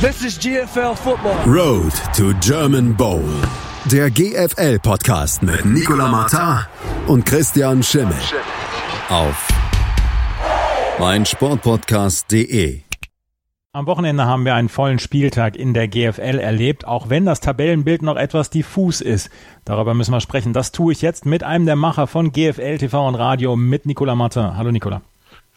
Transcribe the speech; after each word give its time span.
This 0.00 0.22
is 0.24 0.38
GFL 0.38 0.94
Football. 0.94 1.34
Road 1.44 1.92
to 2.14 2.32
German 2.40 2.94
Bowl. 2.94 3.28
Der 3.90 4.08
GFL-Podcast 4.12 5.42
mit 5.42 5.64
Nicola 5.64 6.06
Martin 6.06 6.66
und 7.08 7.26
Christian 7.26 7.82
Schimmel. 7.82 8.14
Auf 9.08 9.48
meinsportpodcast.de. 11.00 12.82
Am 13.72 13.86
Wochenende 13.86 14.24
haben 14.24 14.44
wir 14.44 14.54
einen 14.54 14.68
vollen 14.68 15.00
Spieltag 15.00 15.56
in 15.56 15.74
der 15.74 15.88
GFL 15.88 16.38
erlebt, 16.38 16.86
auch 16.86 17.08
wenn 17.08 17.26
das 17.26 17.40
Tabellenbild 17.40 18.02
noch 18.02 18.14
etwas 18.16 18.50
diffus 18.50 19.00
ist. 19.00 19.30
Darüber 19.64 19.94
müssen 19.94 20.12
wir 20.12 20.20
sprechen. 20.20 20.52
Das 20.52 20.70
tue 20.70 20.92
ich 20.92 21.02
jetzt 21.02 21.26
mit 21.26 21.42
einem 21.42 21.66
der 21.66 21.74
Macher 21.74 22.06
von 22.06 22.30
GFL 22.30 22.78
TV 22.78 23.08
und 23.08 23.16
Radio, 23.16 23.56
mit 23.56 23.84
Nicola 23.84 24.14
Martin. 24.14 24.56
Hallo 24.56 24.70
Nicola. 24.70 25.02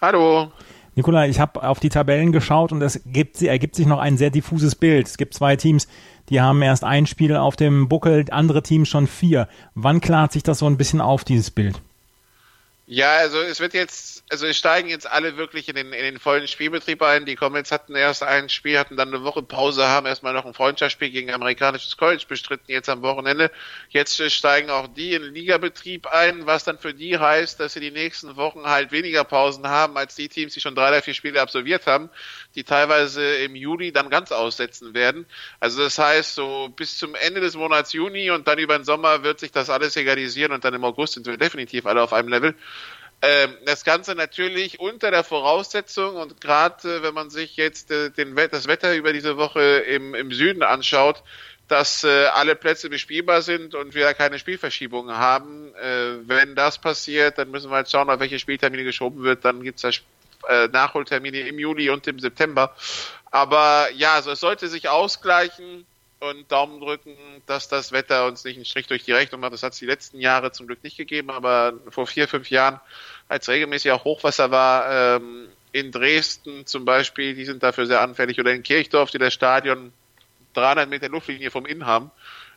Hallo. 0.02 0.52
Nikola, 0.96 1.26
ich 1.26 1.40
habe 1.40 1.64
auf 1.64 1.80
die 1.80 1.90
Tabellen 1.90 2.32
geschaut 2.32 2.72
und 2.72 2.82
es 2.82 3.02
gibt, 3.06 3.42
ergibt 3.42 3.76
sich 3.76 3.86
noch 3.86 4.00
ein 4.00 4.18
sehr 4.18 4.30
diffuses 4.30 4.76
Bild. 4.76 5.08
Es 5.08 5.18
gibt 5.18 5.34
zwei 5.34 5.56
Teams, 5.56 5.88
die 6.30 6.42
haben 6.42 6.62
erst 6.62 6.84
ein 6.84 7.08
Spiel 7.08 7.36
auf 7.36 7.56
dem 7.56 7.88
Buckel, 7.88 8.26
andere 8.30 8.62
Teams 8.62 8.90
schon 8.90 9.08
vier. 9.08 9.48
Wann 9.74 10.02
klart 10.02 10.34
sich 10.34 10.44
das 10.44 10.60
so 10.60 10.68
ein 10.68 10.78
bisschen 10.78 11.00
auf, 11.00 11.24
dieses 11.24 11.50
Bild? 11.50 11.82
Ja, 12.88 13.14
also 13.18 13.40
es 13.40 13.62
wird 13.62 13.74
jetzt, 13.74 14.21
also 14.32 14.48
es 14.48 14.58
steigen 14.58 14.88
jetzt 14.88 15.12
alle 15.12 15.36
wirklich 15.36 15.68
in 15.68 15.76
den, 15.76 15.92
in 15.92 16.04
den 16.04 16.18
vollen 16.18 16.48
Spielbetrieb 16.48 17.02
ein. 17.02 17.26
Die 17.26 17.36
Comets 17.36 17.70
hatten 17.70 17.96
erst 17.96 18.24
ein 18.24 18.48
Spiel, 18.48 18.80
hatten 18.80 18.96
dann 18.96 19.10
eine 19.10 19.26
Woche 19.26 19.44
Pause, 19.44 19.90
haben 19.90 20.06
erstmal 20.06 20.34
noch 20.34 20.46
ein 20.46 20.54
Freundschaftsspiel 20.54 21.10
gegen 21.10 21.28
ein 21.30 21.36
amerikanisches 21.36 21.98
College 21.98 22.24
bestritten, 22.30 22.72
jetzt 22.72 22.88
am 22.88 23.02
Wochenende. 23.02 23.52
Jetzt 23.90 24.24
steigen 24.32 24.70
auch 24.70 24.88
die 24.88 25.16
in 25.16 25.24
den 25.24 25.34
Ligabetrieb 25.34 26.08
ein, 26.08 26.46
was 26.46 26.64
dann 26.64 26.78
für 26.78 26.94
die 26.94 27.20
heißt, 27.20 27.60
dass 27.60 27.74
sie 27.74 27.82
die 27.82 27.92
nächsten 27.92 28.38
Wochen 28.38 28.64
halt 28.64 28.94
weniger 28.94 29.26
Pausen 29.26 29.68
haben 29.68 29.98
als 29.98 30.16
die 30.16 30.30
Teams, 30.30 30.54
die 30.54 30.62
schon 30.62 30.76
drei 30.76 30.88
oder 30.88 31.02
vier 31.02 31.14
Spiele 31.14 31.42
absolviert 31.42 31.86
haben, 31.86 32.10
die 32.56 32.64
teilweise 32.64 33.36
im 33.36 33.54
Juli 33.54 33.92
dann 33.92 34.10
ganz 34.10 34.32
aussetzen 34.32 34.94
werden. 34.94 35.26
Also 35.60 35.84
das 35.84 36.00
heißt, 36.00 36.36
so 36.36 36.70
bis 36.74 36.98
zum 36.98 37.16
Ende 37.16 37.42
des 37.42 37.58
Monats 37.58 37.92
Juni 37.92 38.32
und 38.32 38.48
dann 38.48 38.60
über 38.60 38.78
den 38.78 38.86
Sommer 38.86 39.24
wird 39.24 39.42
sich 39.42 39.52
das 39.52 39.70
alles 39.70 39.98
egalisieren 39.98 40.54
und 40.54 40.64
dann 40.64 40.74
im 40.74 40.86
August 40.86 41.16
sind 41.16 41.28
wir 41.28 41.36
definitiv 41.36 41.86
alle 41.86 42.02
auf 42.02 42.14
einem 42.14 42.30
Level. 42.30 42.56
Ähm, 43.22 43.56
das 43.66 43.84
Ganze 43.84 44.16
natürlich 44.16 44.80
unter 44.80 45.12
der 45.12 45.24
Voraussetzung 45.24 46.16
und 46.16 46.42
gerade 46.42 46.98
äh, 46.98 47.04
wenn 47.04 47.14
man 47.14 47.30
sich 47.30 47.56
jetzt 47.56 47.92
äh, 47.92 48.10
den, 48.10 48.36
das 48.36 48.68
Wetter 48.68 48.96
über 48.96 49.14
diese 49.14 49.38
Woche 49.38 49.62
im, 49.62 50.16
im 50.16 50.32
Süden 50.32 50.64
anschaut, 50.64 51.22
dass 51.68 52.04
äh, 52.04 52.26
alle 52.26 52.56
Plätze 52.56 52.90
bespielbar 52.90 53.44
sind 53.44 53.76
und 53.76 53.94
wir 53.94 54.14
keine 54.16 54.40
Spielverschiebungen 54.40 55.18
haben. 55.18 55.72
Wenn 56.26 56.54
das 56.56 56.80
passiert, 56.80 57.38
dann 57.38 57.50
müssen 57.50 57.70
wir 57.72 57.78
halt 57.78 57.90
schauen, 57.90 58.10
auf 58.10 58.20
welche 58.20 58.40
Spieltermine 58.40 58.84
geschoben 58.84 59.24
wird. 59.24 59.46
Dann 59.46 59.64
gibt 59.64 59.82
es 59.82 60.02
äh, 60.48 60.68
Nachholtermine 60.68 61.40
im 61.42 61.60
Juli 61.60 61.90
und 61.90 62.08
im 62.08 62.20
September. 62.20 62.76
Aber 63.30 63.88
ja, 63.96 64.16
also 64.16 64.32
es 64.32 64.40
sollte 64.40 64.68
sich 64.68 64.90
ausgleichen 64.90 65.86
und 66.22 66.52
Daumen 66.52 66.80
drücken, 66.80 67.18
dass 67.48 67.68
das 67.68 67.92
Wetter 67.92 68.28
uns 68.28 68.44
nicht 68.44 68.56
einen 68.56 68.66
Strich 68.66 68.88
durch 68.88 69.04
die 69.04 69.12
Rechnung 69.12 69.42
macht. 69.42 69.54
Das 69.54 69.64
hat 69.64 69.74
es 69.74 69.80
die 69.80 69.88
letzten 69.88 70.20
Jahre 70.20 70.52
zum 70.52 70.68
Glück 70.68 70.84
nicht 70.84 70.96
gegeben, 70.96 71.32
aber 71.32 71.74
vor 71.90 72.06
vier, 72.06 72.28
fünf 72.28 72.50
Jahren, 72.52 72.80
als 73.28 73.50
regelmäßig 73.50 73.92
auch 73.92 74.04
Hochwasser 74.04 74.52
war, 74.52 75.18
ähm, 75.18 75.50
in 75.72 75.92
Dresden 75.92 76.66
zum 76.68 76.86
Beispiel, 76.86 77.34
die 77.34 77.46
sind 77.46 77.64
dafür 77.64 77.88
sehr 77.88 78.02
anfällig, 78.02 78.40
oder 78.40 78.54
in 78.54 78.62
Kirchdorf, 78.62 79.10
die 79.10 79.18
das 79.18 79.34
Stadion 79.34 79.94
300 80.54 80.88
Meter 80.90 81.10
Luftlinie 81.10 81.50
vom 81.50 81.66
Inn 81.66 81.86
haben, 81.88 82.12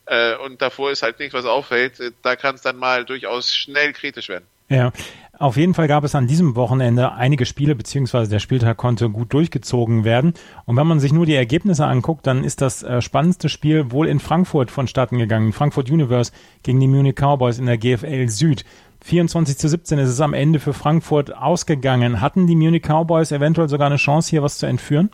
äh, 0.07 0.37
und 0.37 0.61
davor 0.61 0.91
ist 0.91 1.03
halt 1.03 1.19
nichts, 1.19 1.35
was 1.35 1.47
auffällt, 1.47 2.13
da 2.23 2.37
kann 2.37 2.57
es 2.57 2.61
dann 2.61 2.77
mal 2.77 3.05
durchaus 3.07 3.55
schnell 3.55 3.95
kritisch 3.95 4.29
werden. 4.29 4.47
Ja, 4.69 4.93
auf 5.39 5.57
jeden 5.57 5.75
Fall 5.75 5.89
gab 5.89 6.05
es 6.05 6.15
an 6.15 6.27
diesem 6.27 6.55
Wochenende 6.55 7.13
einige 7.13 7.45
Spiele, 7.45 7.75
beziehungsweise 7.75 8.31
der 8.31 8.39
Spieltag 8.39 8.77
konnte 8.77 9.11
gut 9.11 9.33
durchgezogen 9.33 10.05
werden. 10.05 10.35
Und 10.65 10.77
wenn 10.77 10.87
man 10.87 11.01
sich 11.01 11.13
nur 11.13 11.27
die 11.27 11.35
Ergebnisse 11.35 11.87
anguckt, 11.87 12.27
dann 12.27 12.45
ist 12.45 12.61
das 12.61 12.83
äh, 12.83 13.03
spannendste 13.03 13.49
Spiel 13.49 13.91
wohl 13.91 14.07
in 14.07 14.21
Frankfurt 14.21 14.71
vonstatten 14.71 15.19
gegangen. 15.19 15.53
Frankfurt 15.53 15.91
Universe 15.91 16.33
gegen 16.63 16.79
die 16.81 16.87
Munich 16.87 17.17
Cowboys 17.17 17.59
in 17.59 17.67
der 17.67 17.79
GFL 17.79 18.29
Süd. 18.29 18.65
24 19.05 19.59
zu 19.59 19.69
17 19.69 19.99
ist 19.99 20.09
es 20.09 20.21
am 20.21 20.33
Ende 20.33 20.61
für 20.61 20.73
Frankfurt 20.73 21.37
ausgegangen. 21.37 22.21
Hatten 22.21 22.47
die 22.47 22.57
Munich 22.57 22.83
Cowboys 22.83 23.33
eventuell 23.33 23.69
sogar 23.69 23.89
eine 23.89 23.97
Chance, 23.97 24.31
hier 24.31 24.43
was 24.43 24.59
zu 24.59 24.67
entführen? 24.67 25.11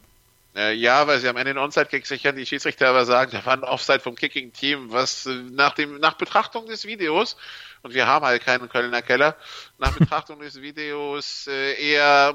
Äh, 0.54 0.74
ja, 0.74 1.06
weil 1.06 1.18
sie 1.18 1.28
am 1.28 1.36
Ende 1.36 1.54
den 1.54 1.58
Onside-Kick 1.58 2.06
sichern, 2.06 2.36
die 2.36 2.44
Schiedsrichter 2.44 2.88
aber 2.88 3.04
sagen, 3.04 3.30
da 3.32 3.44
war 3.46 3.54
ein 3.54 3.64
Offside 3.64 4.00
vom 4.00 4.16
Kicking-Team, 4.16 4.92
was 4.92 5.26
äh, 5.26 5.30
nach 5.52 5.74
dem, 5.74 5.98
nach 5.98 6.14
Betrachtung 6.14 6.66
des 6.66 6.84
Videos 6.84 7.36
und 7.82 7.94
wir 7.94 8.06
haben 8.06 8.24
halt 8.24 8.44
keinen 8.44 8.68
Kölner 8.68 9.02
Keller, 9.02 9.36
nach 9.78 9.92
Betrachtung 9.96 10.40
des 10.40 10.60
Videos 10.60 11.46
äh, 11.48 11.74
eher 11.74 12.34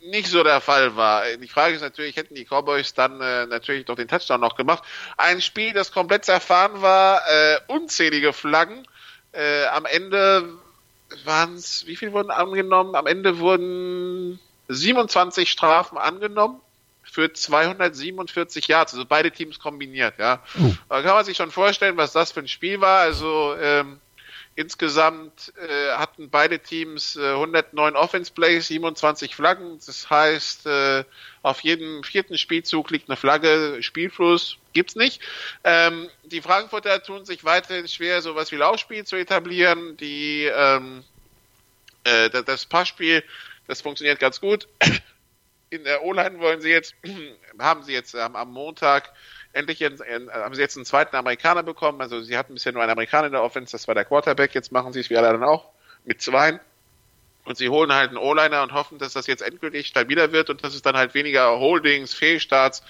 nicht 0.00 0.28
so 0.28 0.42
der 0.42 0.60
Fall 0.60 0.96
war. 0.96 1.24
Die 1.36 1.48
Frage 1.48 1.74
ist 1.74 1.80
natürlich, 1.80 2.16
hätten 2.16 2.34
die 2.34 2.44
Cowboys 2.44 2.94
dann 2.94 3.20
äh, 3.20 3.46
natürlich 3.46 3.86
doch 3.86 3.96
den 3.96 4.08
Touchdown 4.08 4.40
noch 4.40 4.56
gemacht. 4.56 4.82
Ein 5.16 5.40
Spiel, 5.40 5.72
das 5.72 5.92
komplett 5.92 6.24
zerfahren 6.24 6.82
war, 6.82 7.22
äh, 7.28 7.58
unzählige 7.68 8.32
Flaggen. 8.32 8.86
Äh, 9.32 9.64
am 9.66 9.86
Ende 9.86 10.58
waren 11.24 11.54
es, 11.54 11.86
wie 11.86 11.96
viel 11.96 12.12
wurden 12.12 12.30
angenommen? 12.30 12.94
Am 12.94 13.06
Ende 13.06 13.38
wurden 13.38 14.38
27 14.68 15.50
Strafen 15.50 15.98
angenommen 15.98 16.60
für 17.02 17.32
247 17.32 18.68
Yards, 18.68 18.94
also 18.94 19.06
beide 19.06 19.30
Teams 19.30 19.58
kombiniert, 19.58 20.14
ja. 20.18 20.42
Uh. 20.58 20.74
Da 20.88 21.02
kann 21.02 21.14
man 21.14 21.24
sich 21.24 21.36
schon 21.36 21.50
vorstellen, 21.50 21.96
was 21.96 22.12
das 22.12 22.32
für 22.32 22.40
ein 22.40 22.48
Spiel 22.48 22.80
war. 22.80 23.00
Also 23.00 23.54
ähm, 23.60 24.00
Insgesamt 24.56 25.52
äh, 25.56 25.92
hatten 25.96 26.30
beide 26.30 26.60
Teams 26.60 27.16
äh, 27.16 27.32
109 27.32 27.96
Offense 27.96 28.32
Plays, 28.32 28.68
27 28.68 29.34
Flaggen. 29.34 29.80
Das 29.84 30.08
heißt, 30.08 30.66
äh, 30.66 31.04
auf 31.42 31.60
jedem 31.60 32.04
vierten 32.04 32.38
Spielzug 32.38 32.90
liegt 32.90 33.08
eine 33.08 33.16
Flagge. 33.16 33.82
Spielfluss 33.82 34.58
gibt's 34.72 34.94
nicht. 34.94 35.20
Ähm, 35.64 36.08
die 36.22 36.40
Frankfurter 36.40 37.02
tun 37.02 37.24
sich 37.24 37.44
weiterhin 37.44 37.88
schwer, 37.88 38.22
sowas 38.22 38.52
wie 38.52 38.56
Laufspiel 38.56 39.04
zu 39.04 39.16
etablieren. 39.16 39.96
Die 39.96 40.44
ähm, 40.44 41.02
äh, 42.04 42.30
das 42.30 42.66
Passspiel, 42.66 43.24
das 43.66 43.80
funktioniert 43.80 44.20
ganz 44.20 44.40
gut. 44.40 44.68
In 45.70 45.82
der 45.82 46.04
O-Line 46.04 46.38
wollen 46.38 46.60
sie 46.60 46.70
jetzt, 46.70 46.94
haben 47.58 47.82
sie 47.82 47.92
jetzt 47.92 48.14
ähm, 48.14 48.36
am 48.36 48.52
Montag 48.52 49.12
endlich 49.54 49.78
jetzt, 49.80 50.00
äh, 50.00 50.20
haben 50.30 50.54
sie 50.54 50.60
jetzt 50.60 50.76
einen 50.76 50.84
zweiten 50.84 51.16
Amerikaner 51.16 51.62
bekommen. 51.62 52.00
Also 52.00 52.22
sie 52.22 52.36
hatten 52.36 52.54
bisher 52.54 52.72
nur 52.72 52.82
einen 52.82 52.92
Amerikaner 52.92 53.26
in 53.26 53.32
der 53.32 53.42
Offense, 53.42 53.72
das 53.72 53.88
war 53.88 53.94
der 53.94 54.04
Quarterback. 54.04 54.54
Jetzt 54.54 54.72
machen 54.72 54.92
sie 54.92 55.00
es 55.00 55.10
wie 55.10 55.16
alle 55.16 55.28
anderen 55.28 55.48
auch 55.48 55.70
mit 56.04 56.20
zwei. 56.20 56.60
Und 57.44 57.56
sie 57.56 57.68
holen 57.68 57.92
halt 57.92 58.08
einen 58.08 58.18
O-Liner 58.18 58.62
und 58.62 58.72
hoffen, 58.72 58.98
dass 58.98 59.12
das 59.12 59.26
jetzt 59.26 59.42
endgültig 59.42 59.86
stabiler 59.86 60.32
wird 60.32 60.48
und 60.50 60.64
dass 60.64 60.74
es 60.74 60.82
dann 60.82 60.96
halt 60.96 61.14
weniger 61.14 61.58
Holdings, 61.58 62.14
Fehlstarts 62.14 62.82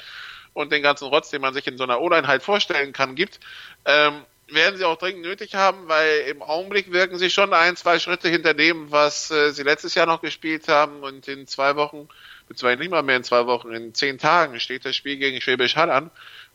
und 0.52 0.72
den 0.72 0.82
ganzen 0.82 1.08
Rotz, 1.08 1.30
den 1.30 1.40
man 1.40 1.54
sich 1.54 1.66
in 1.66 1.76
so 1.76 1.84
einer 1.84 2.00
O-Line 2.00 2.28
halt 2.28 2.42
vorstellen 2.42 2.92
kann, 2.92 3.16
gibt. 3.16 3.40
Ähm, 3.84 4.24
werden 4.48 4.76
sie 4.76 4.84
auch 4.84 4.96
dringend 4.96 5.22
nötig 5.22 5.54
haben, 5.54 5.88
weil 5.88 6.20
im 6.28 6.42
Augenblick 6.42 6.92
wirken 6.92 7.18
sie 7.18 7.30
schon 7.30 7.52
ein, 7.52 7.76
zwei 7.76 7.98
Schritte 7.98 8.28
hinter 8.28 8.54
dem, 8.54 8.90
was 8.90 9.30
äh, 9.30 9.50
sie 9.52 9.62
letztes 9.62 9.94
Jahr 9.94 10.06
noch 10.06 10.20
gespielt 10.20 10.68
haben 10.68 11.02
und 11.02 11.26
in 11.28 11.46
zwei 11.46 11.76
Wochen, 11.76 12.08
beziehungsweise 12.46 12.80
nicht 12.80 12.90
mal 12.90 13.02
mehr 13.02 13.16
in 13.16 13.24
zwei 13.24 13.46
Wochen, 13.46 13.72
in 13.72 13.94
zehn 13.94 14.18
Tagen 14.18 14.60
steht 14.60 14.84
das 14.84 14.94
Spiel 14.94 15.16
gegen 15.16 15.40
Schwäbisch 15.40 15.76
Hall 15.76 15.90
an. 15.90 16.10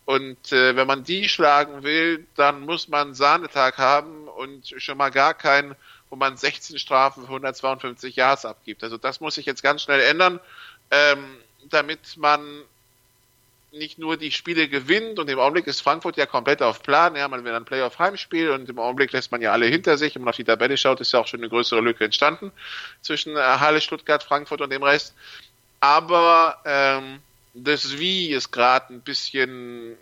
Und 0.09 0.51
äh, 0.51 0.75
wenn 0.75 0.87
man 0.87 1.03
die 1.03 1.29
schlagen 1.29 1.83
will, 1.83 2.25
dann 2.35 2.61
muss 2.61 2.87
man 2.87 3.13
Sahnetag 3.13 3.77
haben 3.77 4.27
und 4.27 4.73
schon 4.81 4.97
mal 4.97 5.11
gar 5.11 5.35
keinen, 5.35 5.75
wo 6.09 6.15
man 6.15 6.35
16 6.35 6.79
Strafen 6.79 7.21
für 7.21 7.27
152 7.27 8.15
Yards 8.15 8.43
abgibt. 8.43 8.83
Also 8.83 8.97
das 8.97 9.19
muss 9.21 9.35
sich 9.35 9.45
jetzt 9.45 9.61
ganz 9.61 9.83
schnell 9.83 10.01
ändern, 10.01 10.39
ähm, 10.89 11.23
damit 11.69 12.17
man 12.17 12.41
nicht 13.71 13.99
nur 13.99 14.17
die 14.17 14.31
Spiele 14.31 14.67
gewinnt 14.67 15.19
und 15.19 15.29
im 15.29 15.37
Augenblick 15.37 15.67
ist 15.67 15.81
Frankfurt 15.81 16.17
ja 16.17 16.25
komplett 16.25 16.63
auf 16.63 16.81
Plan. 16.81 17.15
Ja, 17.15 17.27
man 17.27 17.43
will 17.43 17.53
ein 17.53 17.65
Playoff-Heimspiel 17.65 18.49
und 18.49 18.67
im 18.67 18.79
Augenblick 18.79 19.11
lässt 19.11 19.31
man 19.31 19.43
ja 19.43 19.51
alle 19.51 19.67
hinter 19.67 19.99
sich. 19.99 20.15
Wenn 20.15 20.23
man 20.23 20.29
auf 20.29 20.37
die 20.37 20.43
Tabelle 20.43 20.75
schaut, 20.77 21.01
ist 21.01 21.13
ja 21.13 21.19
auch 21.19 21.27
schon 21.27 21.41
eine 21.41 21.49
größere 21.49 21.81
Lücke 21.81 22.05
entstanden 22.05 22.51
zwischen 23.03 23.37
äh, 23.37 23.41
Halle, 23.41 23.79
Stuttgart, 23.79 24.23
Frankfurt 24.23 24.61
und 24.61 24.71
dem 24.71 24.81
Rest. 24.81 25.13
Aber 25.81 26.57
ähm, 26.65 27.19
das 27.53 27.97
Wie 27.97 28.29
ist 28.29 28.51
gerade 28.51 28.93
ein 28.93 29.01
bisschen 29.01 29.97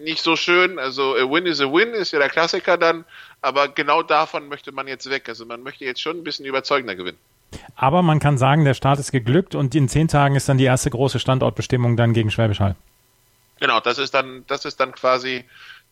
nicht 0.00 0.22
so 0.22 0.36
schön. 0.36 0.78
Also 0.78 1.14
a 1.14 1.30
win 1.30 1.46
is 1.46 1.60
a 1.60 1.64
win 1.64 1.92
ist 1.94 2.12
ja 2.12 2.18
der 2.18 2.28
Klassiker 2.28 2.76
dann, 2.76 3.04
aber 3.42 3.68
genau 3.68 4.02
davon 4.02 4.48
möchte 4.48 4.72
man 4.72 4.86
jetzt 4.88 5.08
weg. 5.10 5.28
Also 5.28 5.44
man 5.44 5.62
möchte 5.62 5.84
jetzt 5.84 6.00
schon 6.00 6.18
ein 6.18 6.24
bisschen 6.24 6.46
überzeugender 6.46 6.94
gewinnen. 6.94 7.18
Aber 7.76 8.02
man 8.02 8.20
kann 8.20 8.38
sagen, 8.38 8.64
der 8.64 8.74
Start 8.74 8.98
ist 8.98 9.12
geglückt 9.12 9.54
und 9.54 9.74
in 9.74 9.88
zehn 9.88 10.08
Tagen 10.08 10.36
ist 10.36 10.48
dann 10.48 10.58
die 10.58 10.64
erste 10.64 10.90
große 10.90 11.18
Standortbestimmung 11.18 11.96
dann 11.96 12.12
gegen 12.12 12.30
Schwäbisch 12.30 12.60
Hall. 12.60 12.76
Genau, 13.60 13.80
das 13.80 13.98
ist 13.98 14.14
dann, 14.14 14.44
das 14.46 14.64
ist 14.64 14.78
dann 14.78 14.92
quasi 14.92 15.44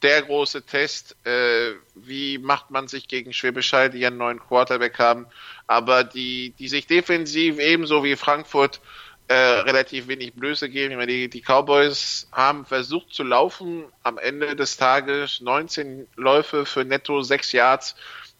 der 0.03 0.23
große 0.23 0.63
Test. 0.63 1.17
Äh, 1.25 1.73
wie 1.95 2.39
macht 2.39 2.71
man 2.71 2.87
sich 2.87 3.09
gegen 3.09 3.33
Schwäbisch 3.33 3.73
Hall, 3.73 3.91
die 3.91 4.07
einen 4.07 4.19
neuen 4.19 4.39
Quarterback 4.39 4.99
haben, 4.99 5.27
aber 5.67 6.05
die, 6.05 6.53
die 6.59 6.69
sich 6.69 6.87
defensiv 6.87 7.59
ebenso 7.59 8.05
wie 8.05 8.17
Frankfurt 8.17 8.81
äh, 9.29 9.35
relativ 9.35 10.09
wenig 10.09 10.35
Blöße 10.35 10.69
geben. 10.69 11.01
Ich 11.01 11.07
die, 11.07 11.29
die 11.29 11.41
Cowboys 11.43 12.29
haben 12.33 12.65
versucht 12.65 13.13
zu 13.13 13.25
laufen, 13.25 13.85
am 14.03 14.19
Ende 14.19 14.55
des 14.55 14.77
Tages 14.77 15.41
19 15.41 16.07
Läufe 16.17 16.65
für 16.65 16.85
netto 16.85 17.23
6 17.23 17.53
Yards. 17.53 17.97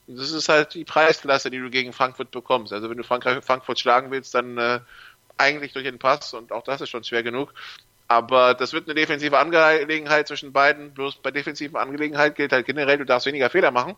Das 0.07 0.31
ist 0.31 0.49
halt 0.49 0.75
die 0.75 0.85
Preisklasse, 0.85 1.51
die 1.51 1.59
du 1.59 1.71
gegen 1.71 1.93
Frankfurt 1.93 2.31
bekommst. 2.31 2.73
Also 2.73 2.89
wenn 2.89 2.97
du 2.97 3.03
Frankreich, 3.03 3.45
Frankfurt 3.45 3.81
schlagen 3.81 4.13
willst, 4.13 4.35
dann 4.35 4.57
äh, 4.59 4.81
eigentlich 5.37 5.73
durch 5.73 5.85
den 5.85 5.99
Pass 5.99 6.33
und 6.35 6.53
auch 6.53 6.63
das 6.63 6.81
ist 6.81 6.91
schon 6.91 7.03
schwer 7.03 7.25
genug. 7.25 7.53
Aber 8.09 8.55
das 8.55 8.73
wird 8.73 8.87
eine 8.87 8.95
defensive 8.95 9.37
Angelegenheit 9.37 10.29
zwischen 10.29 10.53
beiden. 10.53 10.95
Bloß 10.95 11.17
bei 11.17 11.33
defensiven 11.33 11.77
Angelegenheiten 11.77 12.37
gilt 12.37 12.53
halt 12.53 12.65
generell, 12.65 12.99
du 12.99 13.05
darfst 13.05 13.27
weniger 13.27 13.51
Fehler 13.51 13.73
machen 13.73 13.97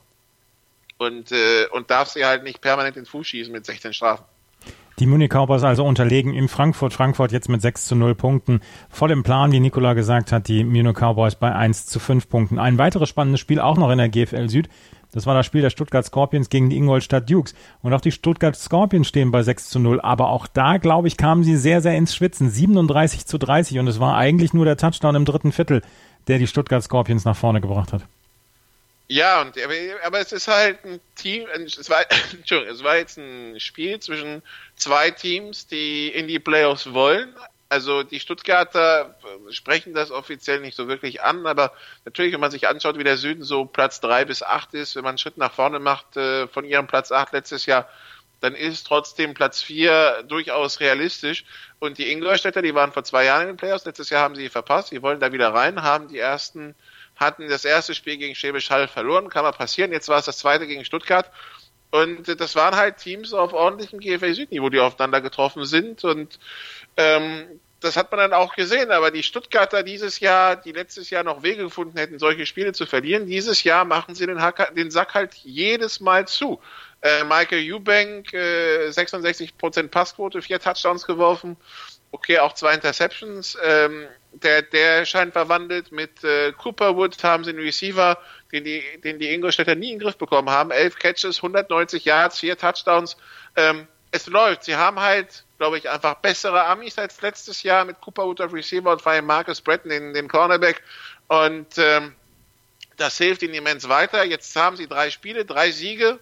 und, 0.97 1.33
äh, 1.33 1.67
und 1.67 1.91
darfst 1.91 2.15
sie 2.15 2.25
halt 2.25 2.43
nicht 2.43 2.63
permanent 2.63 2.97
den 2.97 3.05
Fuß 3.05 3.27
schießen 3.27 3.53
mit 3.53 3.67
16 3.67 3.93
Strafen. 3.93 4.25
Die 4.99 5.07
Munich 5.07 5.31
Cowboys 5.31 5.63
also 5.63 5.85
unterlegen 5.85 6.35
in 6.35 6.49
Frankfurt. 6.49 6.93
Frankfurt 6.93 7.31
jetzt 7.31 7.49
mit 7.49 7.63
6 7.63 7.87
zu 7.87 7.95
0 7.95 8.17
Punkten. 8.17 8.61
Voll 8.89 9.13
im 9.13 9.23
Plan, 9.23 9.53
wie 9.53 9.61
Nikola 9.61 9.93
gesagt 9.93 10.33
hat, 10.33 10.49
die 10.49 10.65
Munich 10.65 10.97
Cowboys 10.97 11.37
bei 11.37 11.55
1 11.55 11.87
zu 11.87 12.01
5 12.01 12.29
Punkten. 12.29 12.59
Ein 12.59 12.79
weiteres 12.79 13.09
spannendes 13.09 13.41
Spiel 13.41 13.61
auch 13.61 13.77
noch 13.77 13.91
in 13.91 13.99
der 13.99 14.09
GFL 14.09 14.49
Süd. 14.49 14.69
Das 15.13 15.25
war 15.25 15.35
das 15.35 15.47
Spiel 15.47 15.63
der 15.63 15.71
Stuttgart 15.71 16.05
Scorpions 16.05 16.49
gegen 16.49 16.69
die 16.69 16.77
Ingolstadt 16.77 17.31
Dukes. 17.31 17.55
Und 17.81 17.95
auch 17.95 18.01
die 18.01 18.11
Stuttgart 18.11 18.57
Scorpions 18.57 19.07
stehen 19.07 19.31
bei 19.31 19.45
6 19.45 19.69
zu 19.69 19.79
0. 19.79 20.01
Aber 20.01 20.31
auch 20.31 20.49
da, 20.49 20.79
glaube 20.79 21.07
ich, 21.07 21.17
kamen 21.17 21.45
sie 21.45 21.57
sehr, 21.57 21.81
sehr 21.81 21.97
ins 21.97 22.13
Schwitzen. 22.13 22.51
37 22.51 23.25
zu 23.25 23.39
30. 23.39 23.79
Und 23.79 23.87
es 23.87 24.01
war 24.01 24.17
eigentlich 24.17 24.53
nur 24.53 24.65
der 24.65 24.77
Touchdown 24.77 25.15
im 25.15 25.25
dritten 25.25 25.53
Viertel, 25.53 25.83
der 26.27 26.39
die 26.39 26.49
Stuttgart 26.49 26.83
Scorpions 26.83 27.25
nach 27.25 27.37
vorne 27.37 27.61
gebracht 27.61 27.93
hat. 27.93 28.09
Ja, 29.11 29.41
und, 29.41 29.57
aber, 29.63 29.75
aber 30.05 30.21
es 30.21 30.33
ist 30.33 30.49
halt 30.49 30.85
ein 30.85 31.01
Team, 31.15 31.49
es 31.49 31.89
war, 31.89 32.05
Entschuldigung, 32.33 32.75
es 32.75 32.85
war 32.85 32.97
jetzt 32.97 33.17
ein 33.17 33.59
Spiel 33.59 33.99
zwischen 34.01 34.43
zwei 34.77 35.11
Teams, 35.11 35.67
die 35.67 36.09
in 36.09 36.29
die 36.29 36.39
Playoffs 36.39 36.93
wollen. 36.93 37.35
Also 37.71 38.03
die 38.03 38.21
Stuttgarter 38.21 39.19
sprechen 39.51 39.95
das 39.95 40.11
offiziell 40.11 40.61
nicht 40.61 40.77
so 40.77 40.89
wirklich 40.89 41.23
an, 41.23 41.47
aber 41.47 41.73
natürlich, 42.05 42.33
wenn 42.33 42.41
man 42.41 42.51
sich 42.51 42.69
anschaut, 42.69 42.99
wie 42.99 43.05
der 43.05 43.19
Süden 43.19 43.45
so 43.45 43.65
Platz 43.65 44.01
drei 44.01 44.25
bis 44.25 44.43
acht 44.43 44.75
ist, 44.75 44.95
wenn 44.95 45.05
man 45.05 45.11
einen 45.11 45.19
Schritt 45.19 45.39
nach 45.39 45.53
vorne 45.53 45.79
macht 45.79 46.17
äh, 46.17 46.47
von 46.47 46.65
ihrem 46.65 46.87
Platz 46.87 47.11
acht 47.11 47.33
letztes 47.33 47.67
Jahr, 47.67 47.89
dann 48.41 48.55
ist 48.55 48.87
trotzdem 48.87 49.35
Platz 49.35 49.63
vier 49.63 50.23
durchaus 50.29 50.81
realistisch. 50.81 51.45
Und 51.79 51.99
die 51.99 52.11
Ingolstädter, 52.11 52.63
die 52.63 52.75
waren 52.75 52.93
vor 52.93 53.05
zwei 53.05 53.25
Jahren 53.25 53.43
in 53.43 53.49
den 53.49 53.57
Playoffs, 53.57 53.85
letztes 53.85 54.11
Jahr 54.11 54.23
haben 54.23 54.37
sie 54.37 54.49
verpasst, 54.49 54.91
die 54.91 55.03
wollen 55.03 55.21
da 55.21 55.33
wieder 55.33 55.53
rein, 55.53 55.83
haben 55.83 56.09
die 56.09 56.19
ersten 56.19 56.75
hatten 57.19 57.49
das 57.49 57.65
erste 57.65 57.95
Spiel 57.95 58.17
gegen 58.17 58.35
Schwäbisch 58.35 58.71
Hall 58.71 58.89
verloren, 58.89 59.29
kann 59.29 59.43
mal 59.43 59.53
passieren. 59.53 59.93
Jetzt 59.93 60.09
war 60.09 60.19
es 60.19 60.25
das 60.25 60.39
zweite 60.39 60.67
gegen 60.67 60.85
Stuttgart. 60.85 61.31
Und 61.91 62.41
das 62.41 62.55
waren 62.55 62.77
halt 62.77 62.99
Teams 62.99 63.33
auf 63.33 63.53
ordentlichem 63.53 63.99
GFL 63.99 64.35
Südniveau, 64.35 64.69
die 64.69 64.79
aufeinander 64.79 65.21
getroffen 65.21 65.65
sind. 65.65 66.05
Und 66.05 66.39
ähm, 66.97 67.61
das 67.81 67.97
hat 67.97 68.11
man 68.11 68.19
dann 68.19 68.33
auch 68.35 68.55
gesehen. 68.55 68.91
Aber 68.91 69.11
die 69.11 69.23
Stuttgarter 69.23 69.83
dieses 69.83 70.21
Jahr, 70.21 70.57
die 70.57 70.73
letztes 70.73 71.11
Jahr 71.11 71.25
noch 71.25 71.43
Wege 71.43 71.65
gefunden 71.65 71.99
hätten, 71.99 72.19
solche 72.19 72.47
Spiele 72.47 72.73
zu 72.73 72.87
verlieren, 72.87 73.27
dieses 73.27 73.65
Jahr 73.65 73.85
machen 73.85 74.15
sie 74.15 74.27
den, 74.27 74.41
Hack, 74.41 74.75
den 74.77 74.91
Sack 74.91 75.15
halt 75.15 75.35
jedes 75.35 76.01
Mal 76.01 76.29
zu. 76.29 76.61
Äh, 77.01 77.25
Michael 77.25 77.73
Eubank, 77.73 78.33
äh, 78.33 78.91
66% 78.91 79.89
Passquote, 79.89 80.43
vier 80.43 80.61
Touchdowns 80.61 81.07
geworfen. 81.07 81.57
Okay, 82.11 82.39
auch 82.39 82.55
zwei 82.55 82.75
Interceptions. 82.75 83.57
Ähm, 83.63 84.07
der, 84.33 84.63
der 84.63 85.05
scheint 85.05 85.33
verwandelt. 85.33 85.93
Mit 85.93 86.23
äh, 86.25 86.53
Cooperwood 86.53 87.23
haben 87.23 87.45
sie 87.45 87.51
einen 87.51 87.61
Receiver, 87.61 88.19
den 88.53 88.65
die, 88.65 88.83
den 89.03 89.19
die 89.19 89.33
Ingolstädter 89.33 89.75
nie 89.75 89.93
in 89.93 89.99
den 89.99 90.05
Griff 90.05 90.17
bekommen 90.17 90.51
haben. 90.51 90.71
Elf 90.71 90.99
Catches, 90.99 91.39
190 91.39 92.05
Yards, 92.05 92.41
vier 92.41 92.57
Touchdowns. 92.57 93.17
Ähm, 93.57 93.87
es 94.11 94.27
läuft. 94.27 94.65
Sie 94.65 94.77
haben 94.77 95.01
halt, 95.01 95.45
glaube 95.59 95.79
ich, 95.79 95.89
einfach 95.89 96.15
bessere 96.17 96.65
Amis 96.65 96.99
als 96.99 97.21
letztes 97.21 97.63
Jahr 97.63 97.85
mit 97.85 98.01
Cooperwood 98.01 98.41
auf 98.41 98.53
Receiver 98.53 98.91
und 98.91 99.03
vor 99.03 99.13
allem 99.13 99.27
Marcus 99.27 99.61
Bretton 99.61 99.91
in 99.91 100.15
den 100.15 100.29
Cornerback. 100.29 100.83
Und 101.27 101.77
ähm, 101.77 102.15
das 102.97 103.19
hilft 103.19 103.43
ihnen 103.43 103.55
immens 103.55 103.89
weiter. 103.89 104.25
Jetzt 104.25 104.55
haben 104.57 104.77
sie 104.77 104.87
drei 104.87 105.11
Spiele, 105.11 105.45
drei 105.45 105.71
Siege. 105.71 106.19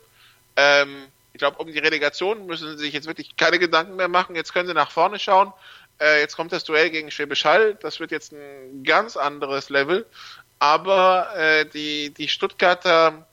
Ähm, 0.57 1.07
ich 1.33 1.39
glaube, 1.39 1.59
um 1.59 1.71
die 1.71 1.79
Relegation 1.79 2.47
müssen 2.47 2.77
sie 2.77 2.85
sich 2.85 2.95
jetzt 2.95 3.07
wirklich 3.07 3.37
keine 3.37 3.59
Gedanken 3.59 3.97
mehr 3.97 4.09
machen. 4.09 4.37
Jetzt 4.37 4.53
können 4.53 4.69
sie 4.69 4.75
nach 4.75 4.91
vorne 4.91 5.19
schauen. 5.19 5.53
Äh, 6.01 6.21
jetzt 6.21 6.37
kommt 6.37 6.53
das 6.53 6.65
Duell 6.65 6.91
gegen 6.91 7.11
Schwäbisch 7.11 7.45
Hall. 7.45 7.77
Das 7.81 8.01
wird 8.01 8.11
jetzt 8.11 8.33
ein 8.33 8.85
ganz 8.85 9.17
anderes 9.17 9.71
Level. 9.71 10.07
Aber 10.59 11.35
äh, 11.37 11.67
die, 11.67 12.11
die 12.11 12.29
Stuttgarter, 12.29 13.27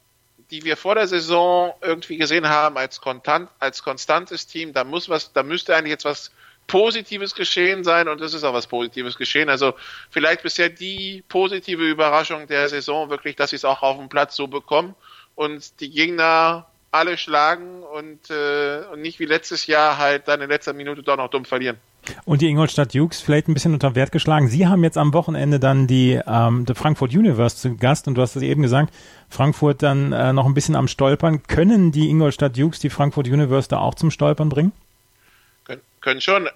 die 0.51 0.63
wir 0.63 0.77
vor 0.77 0.95
der 0.95 1.07
Saison 1.07 1.73
irgendwie 1.81 2.17
gesehen 2.17 2.47
haben 2.47 2.77
als, 2.77 2.99
konstant, 3.01 3.49
als 3.59 3.83
konstantes 3.83 4.47
Team, 4.47 4.73
da 4.73 4.83
muss 4.83 5.09
was, 5.09 5.33
da 5.33 5.43
müsste 5.43 5.75
eigentlich 5.75 5.91
jetzt 5.91 6.05
was 6.05 6.31
Positives 6.67 7.35
geschehen 7.35 7.83
sein 7.83 8.07
und 8.07 8.21
es 8.21 8.33
ist 8.33 8.43
auch 8.43 8.53
was 8.53 8.67
Positives 8.67 9.17
geschehen. 9.17 9.49
Also 9.49 9.73
vielleicht 10.09 10.43
bisher 10.43 10.69
die 10.69 11.23
positive 11.27 11.83
Überraschung 11.83 12.47
der 12.47 12.69
Saison 12.69 13.09
wirklich, 13.09 13.35
dass 13.35 13.49
sie 13.49 13.57
es 13.57 13.65
auch 13.65 13.81
auf 13.81 13.97
dem 13.97 14.09
Platz 14.09 14.35
so 14.35 14.47
bekommen 14.47 14.95
und 15.35 15.79
die 15.79 15.89
Gegner 15.89 16.67
alle 16.93 17.17
schlagen 17.17 17.81
und, 17.83 18.29
äh, 18.29 18.83
und 18.91 19.01
nicht 19.01 19.19
wie 19.19 19.25
letztes 19.25 19.67
Jahr 19.67 19.97
halt 19.97 20.27
dann 20.27 20.41
in 20.41 20.49
letzter 20.49 20.73
Minute 20.73 21.01
doch 21.01 21.17
noch 21.17 21.29
dumm 21.29 21.43
verlieren. 21.43 21.77
Und 22.25 22.41
die 22.41 22.49
Ingolstadt 22.49 22.93
Dukes 22.93 23.21
vielleicht 23.21 23.47
ein 23.47 23.53
bisschen 23.53 23.73
unter 23.73 23.95
Wert 23.95 24.11
geschlagen. 24.11 24.47
Sie 24.49 24.67
haben 24.67 24.83
jetzt 24.83 24.97
am 24.97 25.13
Wochenende 25.13 25.59
dann 25.59 25.87
die, 25.87 26.19
ähm, 26.27 26.65
die 26.65 26.75
Frankfurt 26.75 27.11
Universe 27.13 27.55
zu 27.55 27.75
Gast 27.77 28.07
und 28.07 28.15
du 28.15 28.21
hast 28.21 28.35
es 28.35 28.43
eben 28.43 28.61
gesagt, 28.61 28.93
Frankfurt 29.29 29.81
dann 29.81 30.11
äh, 30.11 30.33
noch 30.33 30.45
ein 30.45 30.53
bisschen 30.53 30.75
am 30.75 30.87
Stolpern. 30.87 31.43
Können 31.43 31.91
die 31.91 32.09
Ingolstadt 32.09 32.57
Dukes 32.57 32.79
die 32.79 32.89
Frankfurt 32.89 33.27
Universe 33.27 33.69
da 33.69 33.79
auch 33.79 33.95
zum 33.95 34.11
Stolpern 34.11 34.49
bringen? 34.49 34.73
Können, 35.65 35.81
können 36.01 36.21
schon. 36.21 36.49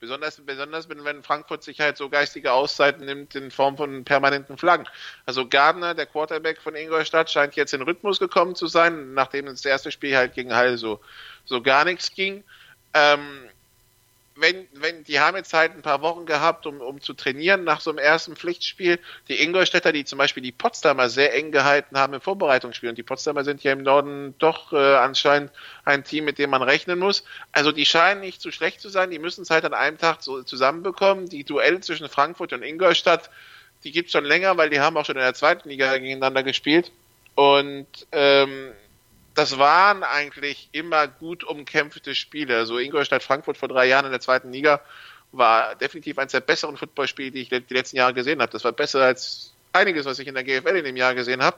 Besonders, 0.00 0.40
besonders 0.40 0.88
wenn 0.88 1.22
Frankfurt 1.24 1.64
sich 1.64 1.80
halt 1.80 1.96
so 1.96 2.08
geistige 2.08 2.52
Auszeiten 2.52 3.04
nimmt 3.04 3.34
in 3.34 3.50
Form 3.50 3.76
von 3.76 4.04
permanenten 4.04 4.56
Flaggen. 4.56 4.86
Also 5.26 5.48
Gardner, 5.48 5.94
der 5.94 6.06
Quarterback 6.06 6.60
von 6.60 6.76
Ingolstadt, 6.76 7.30
scheint 7.30 7.56
jetzt 7.56 7.74
in 7.74 7.82
Rhythmus 7.82 8.20
gekommen 8.20 8.54
zu 8.54 8.68
sein, 8.68 9.14
nachdem 9.14 9.46
das 9.46 9.64
erste 9.64 9.90
Spiel 9.90 10.16
halt 10.16 10.34
gegen 10.34 10.54
Hall 10.54 10.78
so, 10.78 11.00
so 11.44 11.60
gar 11.62 11.84
nichts 11.84 12.14
ging. 12.14 12.44
Ähm, 12.94 13.48
wenn, 14.40 14.68
wenn, 14.72 15.04
die 15.04 15.20
haben 15.20 15.36
jetzt 15.36 15.52
halt 15.52 15.72
ein 15.72 15.82
paar 15.82 16.00
Wochen 16.02 16.24
gehabt, 16.24 16.66
um, 16.66 16.80
um 16.80 17.00
zu 17.00 17.14
trainieren 17.14 17.64
nach 17.64 17.80
so 17.80 17.90
einem 17.90 17.98
ersten 17.98 18.36
Pflichtspiel. 18.36 18.98
Die 19.28 19.42
Ingolstädter, 19.42 19.92
die 19.92 20.04
zum 20.04 20.18
Beispiel 20.18 20.42
die 20.42 20.52
Potsdamer 20.52 21.08
sehr 21.08 21.34
eng 21.34 21.50
gehalten 21.50 21.98
haben 21.98 22.14
im 22.14 22.20
Vorbereitungsspiel. 22.20 22.88
Und 22.88 22.98
die 22.98 23.02
Potsdamer 23.02 23.44
sind 23.44 23.62
ja 23.64 23.72
im 23.72 23.82
Norden 23.82 24.34
doch 24.38 24.72
äh, 24.72 24.76
anscheinend 24.96 25.50
ein 25.84 26.04
Team, 26.04 26.24
mit 26.24 26.38
dem 26.38 26.50
man 26.50 26.62
rechnen 26.62 26.98
muss. 26.98 27.24
Also 27.52 27.72
die 27.72 27.86
scheinen 27.86 28.20
nicht 28.20 28.40
zu 28.40 28.52
schlecht 28.52 28.80
zu 28.80 28.88
sein. 28.88 29.10
Die 29.10 29.18
müssen 29.18 29.42
es 29.42 29.50
halt 29.50 29.64
an 29.64 29.74
einem 29.74 29.98
Tag 29.98 30.22
so 30.22 30.42
zusammenbekommen. 30.42 31.28
Die 31.28 31.44
Duelle 31.44 31.80
zwischen 31.80 32.08
Frankfurt 32.08 32.52
und 32.52 32.62
Ingolstadt, 32.62 33.30
die 33.84 33.90
gibt's 33.90 34.12
schon 34.12 34.24
länger, 34.24 34.56
weil 34.56 34.70
die 34.70 34.80
haben 34.80 34.96
auch 34.96 35.04
schon 35.04 35.16
in 35.16 35.22
der 35.22 35.34
zweiten 35.34 35.68
Liga 35.68 35.96
gegeneinander 35.98 36.42
gespielt. 36.42 36.92
Und 37.34 37.86
ähm, 38.12 38.72
das 39.38 39.56
waren 39.56 40.02
eigentlich 40.02 40.68
immer 40.72 41.06
gut 41.06 41.44
umkämpfte 41.44 42.16
Spiele. 42.16 42.56
Also 42.56 42.78
Ingolstadt 42.78 43.22
Frankfurt 43.22 43.56
vor 43.56 43.68
drei 43.68 43.86
Jahren 43.86 44.04
in 44.04 44.10
der 44.10 44.20
zweiten 44.20 44.52
Liga 44.52 44.80
war 45.30 45.76
definitiv 45.76 46.18
eines 46.18 46.32
der 46.32 46.40
besseren 46.40 46.76
Footballspiele, 46.76 47.30
die 47.30 47.42
ich 47.42 47.48
die 47.48 47.74
letzten 47.74 47.96
Jahre 47.96 48.14
gesehen 48.14 48.42
habe. 48.42 48.50
Das 48.50 48.64
war 48.64 48.72
besser 48.72 49.02
als 49.02 49.54
einiges, 49.72 50.06
was 50.06 50.18
ich 50.18 50.26
in 50.26 50.34
der 50.34 50.42
GFL 50.42 50.76
in 50.76 50.84
dem 50.84 50.96
Jahr 50.96 51.14
gesehen 51.14 51.42
habe. 51.42 51.56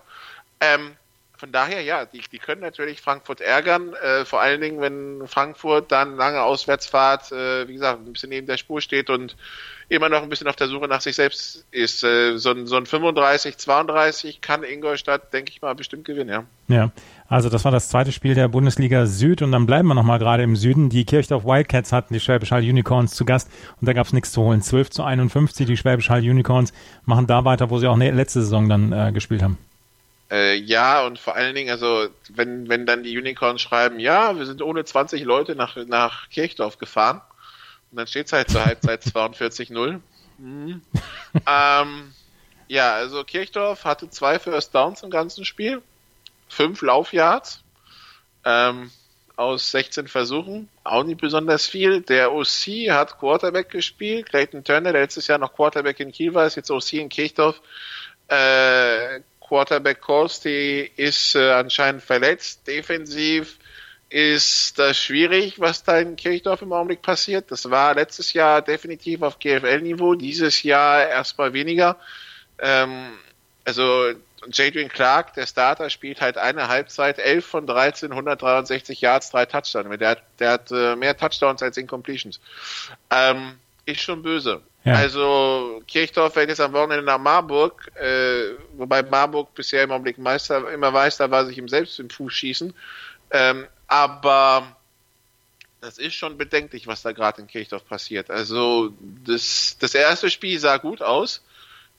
Ähm, 0.61 0.97
von 1.41 1.53
daher, 1.53 1.81
ja, 1.81 2.05
die, 2.05 2.21
die 2.31 2.39
können 2.39 2.61
natürlich 2.61 3.01
Frankfurt 3.01 3.41
ärgern, 3.41 3.95
äh, 3.95 4.27
vor 4.27 4.43
allen 4.43 4.61
Dingen, 4.61 4.83
wenn 4.83 5.27
Frankfurt 5.27 5.91
dann 5.91 6.17
lange 6.17 6.43
Auswärtsfahrt, 6.43 7.33
äh, 7.33 7.67
wie 7.67 7.73
gesagt, 7.73 7.99
ein 7.99 8.13
bisschen 8.13 8.29
neben 8.29 8.47
der 8.47 8.59
Spur 8.59 8.83
steht 8.83 9.09
und 9.09 9.37
immer 9.89 10.11
noch 10.11 10.23
ein 10.23 10.29
bisschen 10.29 10.49
auf 10.49 10.57
der 10.57 10.69
Suche 10.69 10.87
nach 10.87 11.01
sich 11.01 11.17
selbst 11.17 11.65
ist. 11.71 12.05
Äh, 12.05 12.37
so, 12.37 12.51
ein, 12.51 12.67
so 12.67 12.77
ein 12.77 12.85
35, 12.85 13.57
32 13.57 14.43
kann 14.43 14.65
Ingolstadt, 14.65 15.33
denke 15.33 15.51
ich 15.51 15.63
mal, 15.63 15.75
bestimmt 15.75 16.05
gewinnen, 16.05 16.29
ja. 16.29 16.45
Ja, 16.69 16.91
also 17.31 17.49
das 17.49 17.65
war 17.65 17.71
das 17.71 17.89
zweite 17.89 18.11
Spiel 18.11 18.35
der 18.35 18.49
Bundesliga 18.49 19.07
Süd 19.07 19.41
und 19.41 19.53
dann 19.53 19.65
bleiben 19.65 19.87
wir 19.87 19.95
nochmal 19.95 20.19
gerade 20.19 20.43
im 20.43 20.57
Süden. 20.57 20.91
Die 20.91 21.05
Kirchdorf 21.05 21.45
Wildcats 21.45 21.93
hatten 21.93 22.13
die 22.13 22.19
Schwäbisch 22.19 22.51
Hall 22.51 22.63
Unicorns 22.63 23.15
zu 23.15 23.25
Gast 23.25 23.49
und 23.81 23.87
da 23.87 23.93
gab 23.93 24.07
es 24.07 24.13
nichts 24.13 24.33
zu 24.33 24.43
holen. 24.43 24.61
12 24.61 24.91
zu 24.91 25.05
51, 25.05 25.65
die 25.65 25.77
Schwäbisch 25.77 26.11
Hall 26.11 26.21
Unicorns 26.21 26.73
machen 27.05 27.29
da 27.29 27.45
weiter, 27.45 27.71
wo 27.71 27.79
sie 27.79 27.87
auch 27.87 27.97
ne, 27.97 28.11
letzte 28.11 28.41
Saison 28.41 28.69
dann 28.69 28.93
äh, 28.93 29.13
gespielt 29.13 29.43
haben. 29.43 29.59
Äh, 30.29 30.57
ja, 30.57 31.07
und 31.07 31.21
vor 31.21 31.37
allen 31.37 31.55
Dingen, 31.55 31.71
also 31.71 32.09
wenn, 32.31 32.69
wenn 32.69 32.85
dann 32.85 33.05
die 33.05 33.17
Unicorns 33.17 33.61
schreiben, 33.61 34.01
ja, 34.01 34.37
wir 34.37 34.45
sind 34.45 34.61
ohne 34.61 34.85
20 34.85 35.23
Leute 35.23 35.55
nach, 35.55 35.77
nach 35.87 36.29
Kirchdorf 36.31 36.79
gefahren 36.79 37.21
und 37.93 37.97
dann 37.99 38.09
steht 38.09 38.27
es 38.27 38.33
halt 38.33 38.51
zur 38.51 38.65
Halbzeit 38.65 39.03
42-0. 39.05 40.01
Mhm. 40.39 40.81
ähm, 41.47 42.13
ja, 42.67 42.95
also 42.95 43.23
Kirchdorf 43.23 43.85
hatte 43.85 44.11
zwei 44.11 44.39
First 44.39 44.75
Downs 44.75 45.03
im 45.05 45.11
ganzen 45.11 45.45
Spiel, 45.45 45.83
fünf 46.51 46.83
Laufyards 46.83 47.63
ähm, 48.45 48.91
aus 49.37 49.71
16 49.71 50.09
Versuchen, 50.09 50.69
auch 50.85 51.05
nicht 51.05 51.21
besonders 51.21 51.67
viel. 51.67 52.03
Der 52.03 52.33
OC 52.33 52.91
hat 52.91 53.19
Quarterback 53.19 53.71
gespielt, 53.71 54.29
Clayton 54.29 54.65
Turner, 54.65 54.93
der 54.93 55.03
letztes 55.03 55.29
Jahr 55.29 55.39
noch 55.39 55.55
Quarterback 55.55 56.01
in 56.01 56.13
Kiel 56.13 56.35
war, 56.35 56.47
ist 56.47 56.57
jetzt 56.57 56.71
OC 56.71 56.95
in 56.95 57.09
Kirchdorf. 57.09 57.61
Äh, 58.29 59.21
Quarterback 59.41 60.01
Kosti 60.01 60.91
ist 60.97 61.35
äh, 61.35 61.53
anscheinend 61.53 62.03
verletzt. 62.03 62.67
Defensiv 62.67 63.59
ist 64.11 64.79
das 64.79 64.99
schwierig, 64.99 65.61
was 65.61 65.85
da 65.85 65.99
in 65.99 66.17
Kirchdorf 66.17 66.63
im 66.63 66.73
Augenblick 66.73 67.01
passiert. 67.01 67.51
Das 67.51 67.71
war 67.71 67.95
letztes 67.95 68.33
Jahr 68.33 68.61
definitiv 68.61 69.23
auf 69.23 69.39
GFL-Niveau, 69.39 70.17
dieses 70.17 70.63
Jahr 70.65 71.09
erstmal 71.09 71.53
weniger. 71.53 71.97
Ähm, 72.59 73.13
also 73.65 74.13
Jadrian 74.51 74.89
Clark, 74.89 75.35
der 75.35 75.47
Starter, 75.47 75.91
spielt 75.91 76.21
halt 76.21 76.39
eine 76.39 76.69
Halbzeit, 76.69 77.19
11 77.19 77.45
von 77.45 77.67
13, 77.67 78.11
163 78.11 79.01
Yards, 79.01 79.31
drei 79.31 79.47
Touchdowns. 79.47 79.99
Der 79.99 80.09
hat, 80.09 80.23
der 80.39 80.51
hat 80.53 80.71
äh, 80.71 80.97
mehr 80.97 81.17
Touchdowns 81.17 81.63
als 81.63 81.77
Incompletions. 81.77 82.41
Ähm, 83.11 83.59
ist 83.85 84.01
schon 84.01 84.23
böse. 84.23 84.63
Ja. 84.85 84.95
Also 84.95 85.83
Kirchdorf 85.87 86.35
fährt 86.35 86.49
jetzt 86.49 86.61
am 86.61 86.73
Wochenende 86.73 87.05
nach 87.05 87.19
Marburg, 87.19 87.91
äh, 87.97 88.55
wobei 88.75 89.03
Marburg 89.03 89.55
bisher 89.55 89.83
im 89.83 89.93
Augenblick 89.93 90.17
Meister, 90.17 90.71
immer 90.71 90.91
Meister 90.91 91.31
war, 91.31 91.45
sich 91.45 91.59
im 91.59 91.69
selbst 91.69 92.01
im 92.01 92.09
Fuß 92.09 92.33
schießen. 92.33 92.73
Ähm, 93.31 93.67
aber 93.87 94.77
das 95.83 95.99
ist 95.99 96.15
schon 96.15 96.39
bedenklich, 96.39 96.87
was 96.87 97.03
da 97.03 97.13
gerade 97.13 97.43
in 97.43 97.47
Kirchdorf 97.47 97.87
passiert. 97.87 98.31
Also 98.31 98.93
das, 99.01 99.77
das 99.79 99.95
erste 99.95 100.31
Spiel 100.31 100.59
sah 100.59 100.79
gut 100.79 101.03
aus, 101.03 101.43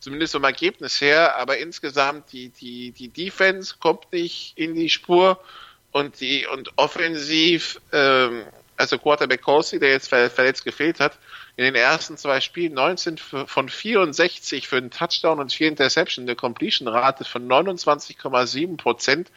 zumindest 0.02 0.34
vom 0.34 0.44
Ergebnis 0.44 1.00
her, 1.00 1.38
aber 1.38 1.60
insgesamt 1.60 2.34
die, 2.34 2.50
die, 2.50 2.92
die 2.92 3.08
Defense 3.08 3.76
kommt 3.80 4.12
nicht 4.12 4.58
in 4.58 4.74
die 4.74 4.90
Spur 4.90 5.40
und 5.92 6.20
die 6.20 6.46
und 6.48 6.72
offensiv, 6.76 7.80
ähm, 7.94 8.44
also 8.78 8.98
Quarterback 8.98 9.44
Corsi, 9.44 9.80
der 9.80 9.92
jetzt 9.92 10.10
verletzt 10.10 10.66
gefehlt 10.66 11.00
hat, 11.00 11.18
in 11.56 11.66
den 11.66 11.76
ersten 11.76 12.18
zwei 12.18 12.42
Spielen 12.42 12.74
19 12.74 13.18
von 13.18 13.70
64 13.70 14.68
für 14.68 14.78
einen 14.78 14.90
Touchdown 14.90 15.40
und 15.40 15.54
vier 15.54 15.68
Interception, 15.68 16.26
eine 16.26 16.36
Completion-Rate 16.36 17.24
von 17.24 17.48
29,7 17.48 18.78
Prozent. 18.78 19.30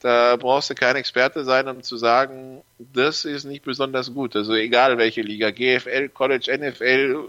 Da 0.00 0.36
brauchst 0.36 0.70
du 0.70 0.74
kein 0.74 0.96
Experte 0.96 1.44
sein, 1.44 1.68
um 1.68 1.82
zu 1.82 1.96
sagen, 1.96 2.62
das 2.78 3.24
ist 3.24 3.44
nicht 3.44 3.64
besonders 3.64 4.12
gut. 4.12 4.34
Also 4.34 4.54
egal 4.54 4.98
welche 4.98 5.22
Liga, 5.22 5.50
GFL, 5.50 6.08
College, 6.08 6.56
NFL, 6.56 7.28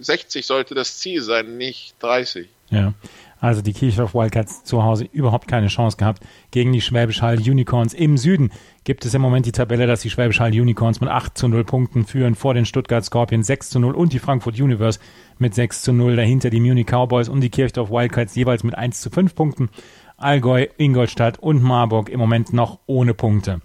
60 0.00 0.46
sollte 0.46 0.74
das 0.74 0.98
Ziel 0.98 1.22
sein, 1.22 1.56
nicht 1.56 1.94
30. 2.00 2.48
Ja. 2.70 2.94
Also 3.40 3.62
die 3.62 3.72
Kirchdorf 3.72 4.14
Wildcats 4.14 4.64
zu 4.64 4.84
Hause 4.84 5.08
überhaupt 5.12 5.48
keine 5.48 5.68
Chance 5.68 5.96
gehabt 5.96 6.22
gegen 6.50 6.72
die 6.72 6.82
Schwäbisch 6.82 7.22
Hall 7.22 7.38
Unicorns. 7.38 7.94
Im 7.94 8.18
Süden 8.18 8.52
gibt 8.84 9.06
es 9.06 9.14
im 9.14 9.22
Moment 9.22 9.46
die 9.46 9.52
Tabelle, 9.52 9.86
dass 9.86 10.02
die 10.02 10.10
Schwäbisch 10.10 10.40
Hall 10.40 10.50
Unicorns 10.50 11.00
mit 11.00 11.08
8 11.08 11.38
zu 11.38 11.48
0 11.48 11.64
Punkten 11.64 12.04
führen, 12.04 12.34
vor 12.34 12.52
den 12.52 12.66
Stuttgart 12.66 13.02
Scorpions 13.02 13.46
6 13.46 13.70
zu 13.70 13.80
0 13.80 13.94
und 13.94 14.12
die 14.12 14.18
Frankfurt 14.18 14.60
Universe 14.60 15.00
mit 15.38 15.54
6 15.54 15.82
zu 15.82 15.94
0. 15.94 16.16
Dahinter 16.16 16.50
die 16.50 16.60
Munich 16.60 16.86
Cowboys 16.86 17.30
und 17.30 17.40
die 17.40 17.48
Kirchdorf 17.48 17.90
Wildcats 17.90 18.36
jeweils 18.36 18.62
mit 18.62 18.74
1 18.74 19.00
zu 19.00 19.08
5 19.08 19.34
Punkten. 19.34 19.70
Allgäu, 20.18 20.66
Ingolstadt 20.76 21.38
und 21.38 21.62
Marburg 21.62 22.10
im 22.10 22.20
Moment 22.20 22.52
noch 22.52 22.80
ohne 22.84 23.14
Punkte. 23.14 23.62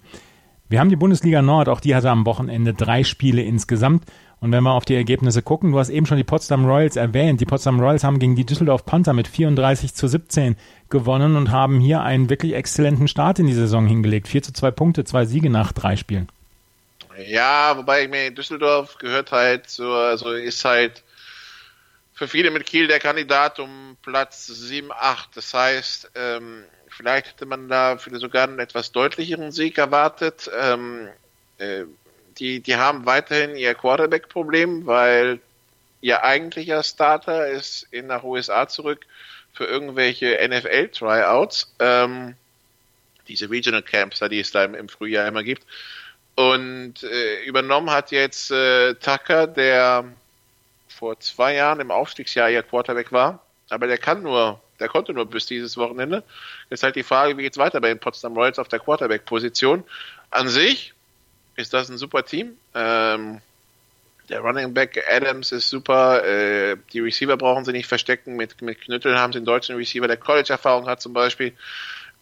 Wir 0.68 0.80
haben 0.80 0.88
die 0.90 0.96
Bundesliga 0.96 1.42
Nord, 1.42 1.68
auch 1.68 1.80
die 1.80 1.94
hatte 1.94 2.10
am 2.10 2.26
Wochenende 2.26 2.72
drei 2.74 3.04
Spiele 3.04 3.42
insgesamt. 3.42 4.04
Und 4.40 4.52
wenn 4.52 4.62
wir 4.62 4.72
auf 4.72 4.84
die 4.84 4.94
Ergebnisse 4.94 5.42
gucken, 5.42 5.72
du 5.72 5.78
hast 5.78 5.88
eben 5.88 6.04
schon 6.04 6.18
die 6.18 6.24
Potsdam 6.24 6.66
Royals 6.66 6.96
erwähnt. 6.96 7.40
Die 7.40 7.46
Potsdam 7.46 7.80
Royals 7.80 8.04
haben 8.04 8.18
gegen 8.18 8.36
die 8.36 8.44
Düsseldorf 8.44 8.84
Panther 8.84 9.14
mit 9.14 9.28
34 9.28 9.94
zu 9.94 10.08
17 10.08 10.56
gewonnen 10.90 11.36
und 11.36 11.50
haben 11.50 11.80
hier 11.80 12.02
einen 12.02 12.28
wirklich 12.28 12.52
exzellenten 12.52 13.08
Start 13.08 13.38
in 13.38 13.46
die 13.46 13.54
Saison 13.54 13.86
hingelegt. 13.86 14.28
4 14.28 14.42
zu 14.42 14.52
2 14.52 14.70
Punkte, 14.72 15.04
zwei 15.04 15.24
Siege 15.24 15.48
nach 15.48 15.72
drei 15.72 15.96
Spielen. 15.96 16.28
Ja, 17.26 17.76
wobei 17.76 18.04
ich 18.04 18.10
mir 18.10 18.30
Düsseldorf 18.30 18.98
gehört 18.98 19.32
halt 19.32 19.70
so, 19.70 19.90
also 19.92 20.32
ist 20.32 20.64
halt 20.64 21.02
für 22.12 22.28
viele 22.28 22.50
mit 22.50 22.66
Kiel 22.66 22.88
der 22.88 22.98
Kandidat 22.98 23.58
um 23.58 23.96
Platz 24.02 24.46
7, 24.46 24.90
8. 24.92 25.36
Das 25.36 25.54
heißt, 25.54 26.10
ähm, 26.14 26.64
vielleicht 26.88 27.28
hätte 27.28 27.46
man 27.46 27.68
da 27.68 27.98
sogar 27.98 28.44
einen 28.44 28.58
etwas 28.58 28.92
deutlicheren 28.92 29.50
Sieg 29.50 29.78
erwartet. 29.78 30.50
Ähm, 30.58 31.08
äh, 31.58 31.84
die, 32.38 32.60
die 32.60 32.76
haben 32.76 33.06
weiterhin 33.06 33.56
ihr 33.56 33.74
Quarterback-Problem, 33.74 34.86
weil 34.86 35.40
ihr 36.00 36.22
eigentlicher 36.22 36.82
Starter 36.82 37.48
ist 37.48 37.86
in 37.90 38.06
nach 38.06 38.22
USA 38.22 38.68
zurück 38.68 39.06
für 39.52 39.64
irgendwelche 39.64 40.38
NFL-Tryouts, 40.46 41.74
ähm, 41.78 42.34
diese 43.28 43.50
Regional 43.50 43.82
Camps, 43.82 44.20
die 44.30 44.40
es 44.40 44.52
da 44.52 44.64
im, 44.64 44.88
Frühjahr 44.88 45.26
immer 45.26 45.42
gibt. 45.42 45.64
Und 46.34 47.02
äh, 47.02 47.42
übernommen 47.44 47.90
hat 47.90 48.10
jetzt 48.10 48.50
äh, 48.50 48.94
Tucker, 48.94 49.46
der 49.46 50.04
vor 50.88 51.18
zwei 51.20 51.54
Jahren 51.54 51.80
im 51.80 51.90
Aufstiegsjahr 51.90 52.50
ihr 52.50 52.62
Quarterback 52.62 53.10
war, 53.12 53.42
aber 53.70 53.86
der 53.86 53.98
kann 53.98 54.22
nur, 54.22 54.60
der 54.78 54.88
konnte 54.88 55.12
nur 55.12 55.26
bis 55.26 55.46
dieses 55.46 55.76
Wochenende. 55.76 56.22
Ist 56.68 56.82
halt 56.82 56.96
die 56.96 57.02
Frage, 57.02 57.36
wie 57.36 57.42
geht's 57.42 57.58
weiter 57.58 57.80
bei 57.80 57.88
den 57.88 57.98
Potsdam 57.98 58.34
Royals 58.36 58.58
auf 58.58 58.68
der 58.68 58.78
Quarterback-Position. 58.78 59.84
An 60.30 60.48
sich 60.48 60.94
ist 61.56 61.72
das 61.72 61.88
ein 61.88 61.98
super 61.98 62.24
Team. 62.24 62.56
Ähm, 62.74 63.40
der 64.28 64.40
Running 64.40 64.74
Back 64.74 65.02
Adams 65.08 65.52
ist 65.52 65.68
super. 65.70 66.24
Äh, 66.24 66.76
die 66.92 67.00
Receiver 67.00 67.36
brauchen 67.36 67.64
sie 67.64 67.72
nicht 67.72 67.86
verstecken. 67.86 68.36
Mit, 68.36 68.60
mit 68.62 68.80
Knüttel 68.80 69.18
haben 69.18 69.32
sie 69.32 69.38
einen 69.38 69.46
deutschen 69.46 69.76
Receiver, 69.76 70.08
der 70.08 70.16
College-Erfahrung 70.16 70.86
hat 70.86 71.00
zum 71.00 71.12
Beispiel. 71.12 71.52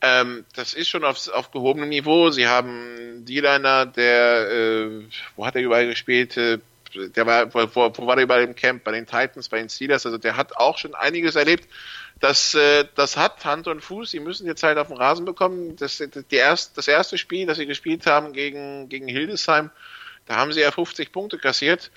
Ähm, 0.02 0.44
das 0.54 0.74
ist 0.74 0.88
schon 0.88 1.04
auf, 1.04 1.28
auf 1.28 1.50
gehobenem 1.50 1.88
Niveau. 1.88 2.30
Sie 2.30 2.46
haben 2.46 3.24
D-Liner, 3.24 3.86
der, 3.86 4.50
äh, 4.50 4.88
wo 5.36 5.46
hat 5.46 5.56
er 5.56 5.62
überall 5.62 5.86
gespielt? 5.86 6.36
Äh, 6.36 6.58
der 6.94 7.26
war, 7.26 7.52
wo, 7.54 7.90
wo 7.94 8.06
war 8.06 8.16
der 8.16 8.24
überall 8.24 8.42
im 8.42 8.54
Camp? 8.54 8.84
Bei 8.84 8.92
den 8.92 9.06
Titans, 9.06 9.48
bei 9.48 9.58
den 9.58 9.68
Steelers. 9.68 10.04
Also 10.04 10.18
der 10.18 10.36
hat 10.36 10.56
auch 10.56 10.78
schon 10.78 10.94
einiges 10.94 11.36
erlebt. 11.36 11.68
Das, 12.20 12.54
äh, 12.54 12.86
das 12.94 13.16
hat 13.16 13.44
Hand 13.44 13.66
und 13.68 13.80
Fuß. 13.80 14.10
Sie 14.10 14.20
müssen 14.20 14.46
jetzt 14.46 14.62
halt 14.62 14.78
auf 14.78 14.88
den 14.88 14.96
Rasen 14.96 15.24
bekommen. 15.24 15.76
Das, 15.76 15.98
die 15.98 16.36
erst, 16.36 16.78
das 16.78 16.88
erste 16.88 17.18
Spiel, 17.18 17.46
das 17.46 17.58
sie 17.58 17.66
gespielt 17.66 18.06
haben 18.06 18.32
gegen, 18.32 18.88
gegen 18.88 19.08
Hildesheim, 19.08 19.70
da 20.26 20.36
haben 20.36 20.52
sie 20.52 20.60
ja 20.60 20.70
50 20.70 21.12
Punkte 21.12 21.38
kassiert. 21.38 21.90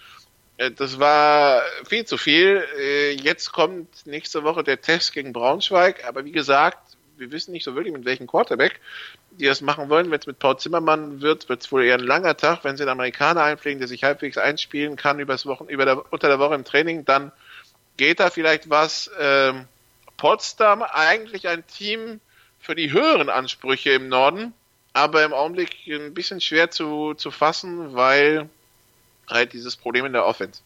Äh, 0.58 0.72
das 0.72 1.00
war 1.00 1.62
viel 1.88 2.06
zu 2.06 2.18
viel. 2.18 2.64
Äh, 2.80 3.12
jetzt 3.14 3.52
kommt 3.52 4.06
nächste 4.06 4.44
Woche 4.44 4.64
der 4.64 4.82
Test 4.82 5.14
gegen 5.14 5.34
Braunschweig. 5.34 6.06
Aber 6.06 6.26
wie 6.26 6.32
gesagt, 6.32 6.98
wir 7.18 7.32
wissen 7.32 7.52
nicht 7.52 7.64
so 7.64 7.76
wirklich, 7.76 7.94
mit 7.94 8.06
welchem 8.06 8.28
Quarterback 8.28 8.80
die 9.32 9.46
das 9.46 9.62
machen 9.62 9.90
wollen. 9.90 10.10
Wenn 10.12 10.20
es 10.20 10.28
mit 10.28 10.40
Paul 10.40 10.58
Zimmermann 10.58 11.22
wird, 11.22 11.48
wird 11.50 11.62
es 11.62 11.72
wohl 11.72 11.84
eher 11.84 11.96
ein 11.96 12.04
langer 12.04 12.36
Tag. 12.38 12.64
Wenn 12.64 12.78
sie 12.78 12.84
einen 12.84 12.92
Amerikaner 12.92 13.44
einpflegen, 13.44 13.80
der 13.80 13.88
sich 13.88 14.04
halbwegs 14.04 14.38
einspielen 14.38 14.96
kann 14.96 15.20
übers 15.20 15.46
Wochen, 15.46 15.66
über 15.66 15.86
der, 15.86 16.12
unter 16.12 16.28
der 16.28 16.40
Woche 16.40 16.56
im 16.56 16.64
Training, 16.64 17.06
dann 17.06 17.32
geht 17.98 18.20
da 18.20 18.30
vielleicht 18.30 18.70
was. 18.70 19.12
Ähm, 19.20 19.66
Potsdam 20.18 20.84
eigentlich 20.84 21.48
ein 21.48 21.66
Team 21.68 22.20
für 22.60 22.76
die 22.76 22.92
höheren 22.92 23.30
Ansprüche 23.30 23.92
im 23.92 24.10
Norden, 24.10 24.54
aber 24.94 25.24
im 25.24 25.34
Augenblick 25.34 25.76
ein 25.88 26.14
bisschen 26.14 26.42
schwer 26.42 26.72
zu, 26.72 27.14
zu 27.14 27.32
fassen, 27.32 27.94
weil 27.96 28.50
halt 29.30 29.54
dieses 29.54 29.76
Problem 29.76 30.06
in 30.06 30.14
der 30.14 30.26
Offense. 30.26 30.62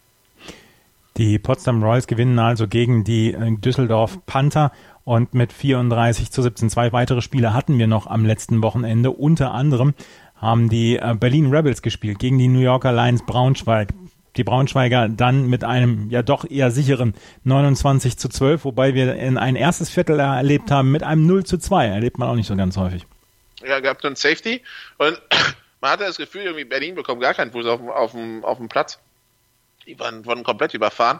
Die 1.18 1.38
Potsdam 1.38 1.84
Royals 1.84 2.08
gewinnen 2.08 2.40
also 2.40 2.68
gegen 2.68 3.04
die 3.04 3.34
äh, 3.34 3.58
Düsseldorf 3.58 4.26
Panther 4.26 4.72
und 5.04 5.34
mit 5.34 5.52
34 5.52 6.32
zu 6.32 6.42
17 6.42 6.70
zwei 6.70 6.94
weitere 6.94 7.22
Spiele 7.22 7.54
hatten 7.54 7.78
wir 7.78 7.88
noch 7.88 8.08
am 8.08 8.26
letzten 8.26 8.64
Wochenende. 8.64 9.12
Unter 9.12 9.54
anderem 9.54 9.94
haben 10.36 10.70
die 10.70 10.98
äh, 10.98 11.16
Berlin 11.20 11.54
Rebels 11.54 11.82
gespielt 11.82 12.20
gegen 12.20 12.38
die 12.38 12.48
New 12.48 12.60
Yorker 12.60 12.94
Lions 12.94 13.26
Braunschweig. 13.26 13.90
Die 14.38 14.44
Braunschweiger 14.44 15.10
dann 15.10 15.48
mit 15.48 15.64
einem 15.64 16.10
ja 16.10 16.22
doch 16.22 16.50
eher 16.50 16.72
sicheren 16.72 17.14
29 17.44 18.18
zu 18.18 18.30
12, 18.30 18.66
wobei 18.66 18.94
wir 18.94 19.16
in 19.16 19.38
ein 19.38 19.56
erstes 19.56 19.90
Viertel 19.90 20.20
erlebt 20.20 20.72
haben 20.72 20.92
mit 20.92 21.04
einem 21.04 21.26
0 21.26 21.46
zu 21.46 21.58
2. 21.58 21.88
Erlebt 21.88 22.18
man 22.18 22.30
auch 22.30 22.36
nicht 22.36 22.48
so 22.48 22.56
ganz 22.56 22.78
häufig. 22.78 23.06
Ja, 23.66 23.80
gab 23.80 24.04
einen 24.04 24.16
Safety 24.16 24.62
und 24.98 25.22
man 25.82 25.92
hatte 25.92 26.06
das 26.06 26.18
Gefühl, 26.18 26.44
irgendwie 26.44 26.66
Berlin 26.66 26.96
bekommt 26.96 27.22
gar 27.22 27.34
keinen 27.34 27.52
Fuß 27.52 27.66
auf, 27.66 27.82
auf, 27.82 28.16
auf, 28.16 28.44
auf 28.44 28.58
dem 28.58 28.70
Platz. 28.70 29.00
Die 29.86 30.00
waren, 30.00 30.26
wurden 30.26 30.44
komplett 30.44 30.74
überfahren 30.74 31.20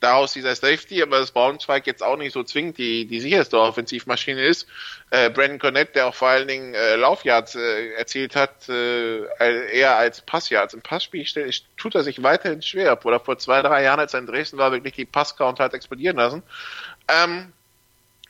daraus 0.00 0.32
dieser 0.32 0.54
Safety, 0.54 1.02
aber 1.02 1.18
das 1.18 1.30
Braunschweig 1.30 1.86
jetzt 1.86 2.02
auch 2.02 2.16
nicht 2.16 2.32
so 2.32 2.42
zwingend 2.42 2.78
die, 2.78 3.06
die 3.06 3.20
sicherste 3.20 3.58
Offensivmaschine 3.58 4.42
ist. 4.44 4.66
Äh, 5.10 5.30
Brandon 5.30 5.58
Cornett, 5.58 5.94
der 5.94 6.08
auch 6.08 6.14
vor 6.14 6.28
allen 6.28 6.46
Dingen 6.48 6.74
äh, 6.74 6.96
Laufyards 6.96 7.54
äh, 7.54 7.92
erzielt 7.94 8.36
hat, 8.36 8.68
äh, 8.68 9.24
eher 9.72 9.96
als 9.96 10.20
Passyards. 10.20 10.74
Im 10.74 10.82
Passspiel 10.82 11.24
tut 11.76 11.94
er 11.94 12.02
sich 12.02 12.22
weiterhin 12.22 12.62
schwer, 12.62 12.92
obwohl 12.92 13.14
er 13.14 13.20
vor 13.20 13.38
zwei, 13.38 13.62
drei 13.62 13.82
Jahren, 13.82 14.00
als 14.00 14.14
er 14.14 14.20
in 14.20 14.26
Dresden 14.26 14.58
war, 14.58 14.72
wirklich 14.72 14.94
die 14.94 15.06
Passcount 15.06 15.58
hat 15.60 15.74
explodieren 15.74 16.16
lassen. 16.16 16.42
Ähm, 17.08 17.52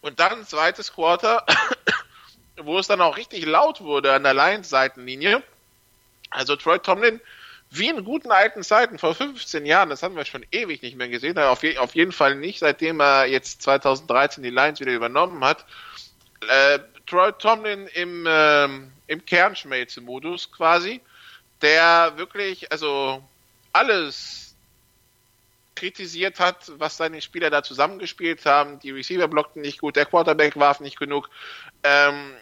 und 0.00 0.21
dann 0.21 0.44
zweites 0.44 0.92
Quarter, 0.92 1.44
wo 2.56 2.78
es 2.78 2.87
dann 2.87 3.00
auch 3.00 3.16
richtig 3.16 3.47
laut 3.47 3.80
wurde 3.80 4.12
an 4.12 4.23
der 4.23 4.35
Lions-Seitenlinie. 4.35 5.42
Also 6.30 6.56
Troy 6.56 6.78
Tomlin 6.78 7.21
wie 7.76 7.88
in 7.88 8.04
guten 8.04 8.31
alten 8.31 8.62
Zeiten 8.62 8.99
vor 8.99 9.14
15 9.14 9.66
Jahren, 9.66 9.90
das 9.90 10.02
haben 10.02 10.16
wir 10.16 10.25
schon 10.25 10.47
ewig 10.52 10.83
nicht 10.83 10.97
mehr 10.97 11.09
gesehen, 11.09 11.38
auf, 11.38 11.62
je, 11.62 11.78
auf 11.78 11.95
jeden 11.95 12.12
Fall 12.12 12.37
nicht, 12.37 12.61
seitdem 12.61 13.00
er 13.00 13.26
jetzt 13.26 13.62
2013 13.62 14.43
die 14.43 14.50
Lions 14.50 14.81
wieder 14.81 14.93
übernommen 14.93 15.45
hat. 15.45 15.64
Äh, 16.49 16.78
Troy 17.07 17.33
Tomlin 17.33 17.87
im, 17.88 18.26
äh, 18.26 18.64
im 18.64 19.26
Kernschmelze-Modus 19.26 20.52
quasi, 20.52 21.00
der 21.62 22.12
wirklich, 22.16 22.71
also 22.71 23.23
alles 23.73 24.54
kritisiert 25.75 26.38
hat, 26.38 26.73
was 26.78 26.97
seine 26.97 27.21
Spieler 27.21 27.50
da 27.50 27.62
zusammengespielt 27.62 28.47
haben. 28.47 28.78
Die 28.78 28.93
Receiver 28.93 29.28
blockten 29.28 29.62
nicht 29.62 29.81
gut, 29.81 29.97
der 29.97 30.07
Quarterback 30.07 30.57
warf 30.57 30.81
nicht 30.81 30.99
genug. 30.99 31.28
Ähm, 31.83 32.33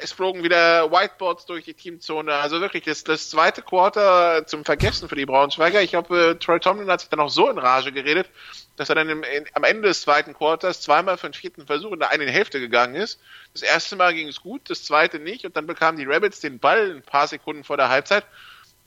es 0.00 0.12
flogen 0.12 0.42
wieder 0.42 0.90
Whiteboards 0.90 1.46
durch 1.46 1.64
die 1.64 1.74
Teamzone. 1.74 2.34
Also 2.34 2.60
wirklich 2.60 2.84
das, 2.84 3.04
das 3.04 3.30
zweite 3.30 3.62
Quarter 3.62 4.46
zum 4.46 4.64
Vergessen 4.64 5.08
für 5.08 5.14
die 5.14 5.26
Braunschweiger. 5.26 5.82
Ich 5.82 5.90
glaube, 5.90 6.36
Troy 6.40 6.60
Tomlin 6.60 6.90
hat 6.90 7.00
sich 7.00 7.08
dann 7.08 7.20
auch 7.20 7.30
so 7.30 7.48
in 7.48 7.58
Rage 7.58 7.92
geredet, 7.92 8.28
dass 8.76 8.88
er 8.88 8.94
dann 8.94 9.08
im, 9.08 9.22
in, 9.22 9.44
am 9.54 9.64
Ende 9.64 9.88
des 9.88 10.02
zweiten 10.02 10.34
Quarters 10.34 10.80
zweimal 10.80 11.16
für 11.16 11.28
den 11.28 11.34
vierten 11.34 11.66
Versuch 11.66 11.92
in 11.92 12.00
der 12.00 12.10
einen 12.10 12.28
Hälfte 12.28 12.60
gegangen 12.60 12.94
ist. 12.94 13.20
Das 13.52 13.62
erste 13.62 13.96
Mal 13.96 14.14
ging 14.14 14.28
es 14.28 14.40
gut, 14.40 14.70
das 14.70 14.84
zweite 14.84 15.18
nicht. 15.18 15.44
Und 15.44 15.56
dann 15.56 15.66
bekamen 15.66 15.98
die 15.98 16.06
Rabbits 16.06 16.40
den 16.40 16.58
Ball 16.58 16.90
ein 16.96 17.02
paar 17.02 17.28
Sekunden 17.28 17.64
vor 17.64 17.76
der 17.76 17.88
Halbzeit 17.88 18.24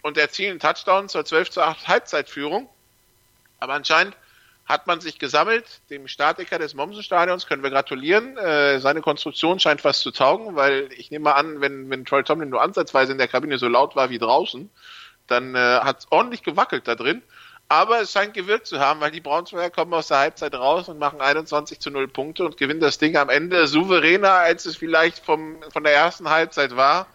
und 0.01 0.17
erzielen 0.17 0.59
Touchdown 0.59 1.09
zur 1.09 1.25
12 1.25 1.49
zu 1.49 1.61
8 1.61 1.87
Halbzeitführung. 1.87 2.69
Aber 3.59 3.73
anscheinend 3.73 4.15
hat 4.65 4.87
man 4.87 4.99
sich 4.99 5.19
gesammelt. 5.19 5.65
Dem 5.89 6.07
Statiker 6.07 6.57
des 6.57 6.73
Mommsen-Stadions 6.73 7.45
können 7.45 7.61
wir 7.63 7.69
gratulieren. 7.69 8.37
Äh, 8.37 8.79
seine 8.79 9.01
Konstruktion 9.01 9.59
scheint 9.59 9.83
was 9.83 9.99
zu 9.99 10.11
taugen, 10.11 10.55
weil 10.55 10.89
ich 10.97 11.11
nehme 11.11 11.25
mal 11.25 11.33
an, 11.33 11.61
wenn, 11.61 11.89
wenn 11.89 12.05
Troy 12.05 12.23
Tomlin 12.23 12.49
nur 12.49 12.61
ansatzweise 12.61 13.11
in 13.11 13.17
der 13.19 13.27
Kabine 13.27 13.57
so 13.59 13.67
laut 13.67 13.95
war 13.95 14.09
wie 14.09 14.17
draußen, 14.17 14.69
dann 15.27 15.55
äh, 15.55 15.59
hat 15.59 15.99
es 15.99 16.11
ordentlich 16.11 16.43
gewackelt 16.43 16.87
da 16.87 16.95
drin. 16.95 17.21
Aber 17.67 18.01
es 18.01 18.11
scheint 18.11 18.35
gewirkt 18.35 18.67
zu 18.67 18.79
haben, 18.79 18.99
weil 19.01 19.11
die 19.11 19.21
Braunschweiger 19.21 19.71
kommen 19.71 19.93
aus 19.93 20.09
der 20.09 20.19
Halbzeit 20.19 20.53
raus 20.53 20.87
und 20.87 20.99
machen 20.99 21.19
21 21.19 21.79
zu 21.79 21.89
0 21.89 22.07
Punkte 22.07 22.45
und 22.45 22.57
gewinnen 22.57 22.79
das 22.79 22.99
Ding 22.99 23.17
am 23.17 23.29
Ende 23.29 23.67
souveräner, 23.67 24.33
als 24.33 24.65
es 24.65 24.77
vielleicht 24.77 25.23
vom, 25.23 25.57
von 25.71 25.83
der 25.83 25.93
ersten 25.93 26.29
Halbzeit 26.29 26.75
war 26.75 27.07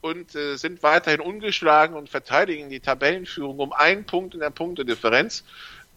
und 0.00 0.34
äh, 0.34 0.56
sind 0.56 0.82
weiterhin 0.82 1.20
ungeschlagen 1.20 1.96
und 1.96 2.10
verteidigen 2.10 2.68
die 2.68 2.80
Tabellenführung 2.80 3.58
um 3.60 3.72
einen 3.72 4.04
Punkt 4.04 4.34
in 4.34 4.40
der 4.40 4.50
Punktedifferenz. 4.50 5.44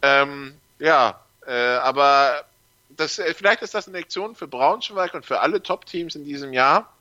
Ähm, 0.04 0.54
ja, 0.80 1.20
äh, 1.46 1.54
aber 1.54 2.46
das, 2.90 3.20
äh, 3.20 3.34
vielleicht 3.34 3.62
ist 3.62 3.74
das 3.74 3.88
eine 3.88 3.98
Lektion 3.98 4.36
für 4.36 4.48
Braunschweig 4.48 5.14
und 5.14 5.26
für 5.26 5.40
alle 5.40 5.62
Top-Teams 5.62 6.16
in 6.16 6.26
diesem 6.26 6.54
Jahr. 6.54 6.92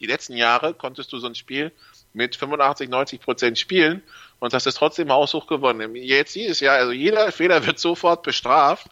Die 0.00 0.06
letzten 0.06 0.34
Jahre 0.34 0.74
konntest 0.74 1.12
du 1.12 1.18
so 1.18 1.26
ein 1.26 1.34
Spiel 1.34 1.72
mit 2.12 2.36
85, 2.36 2.88
90 2.88 3.20
Prozent 3.20 3.58
spielen 3.58 4.02
und 4.38 4.54
hast 4.54 4.66
es 4.66 4.74
trotzdem 4.74 5.12
haushoch 5.12 5.46
gewonnen. 5.46 5.94
Jetzt 5.94 6.34
dieses 6.34 6.60
Jahr, 6.60 6.76
also 6.76 6.92
jeder 6.92 7.30
Fehler 7.32 7.64
wird 7.66 7.78
sofort 7.78 8.22
bestraft. 8.22 8.86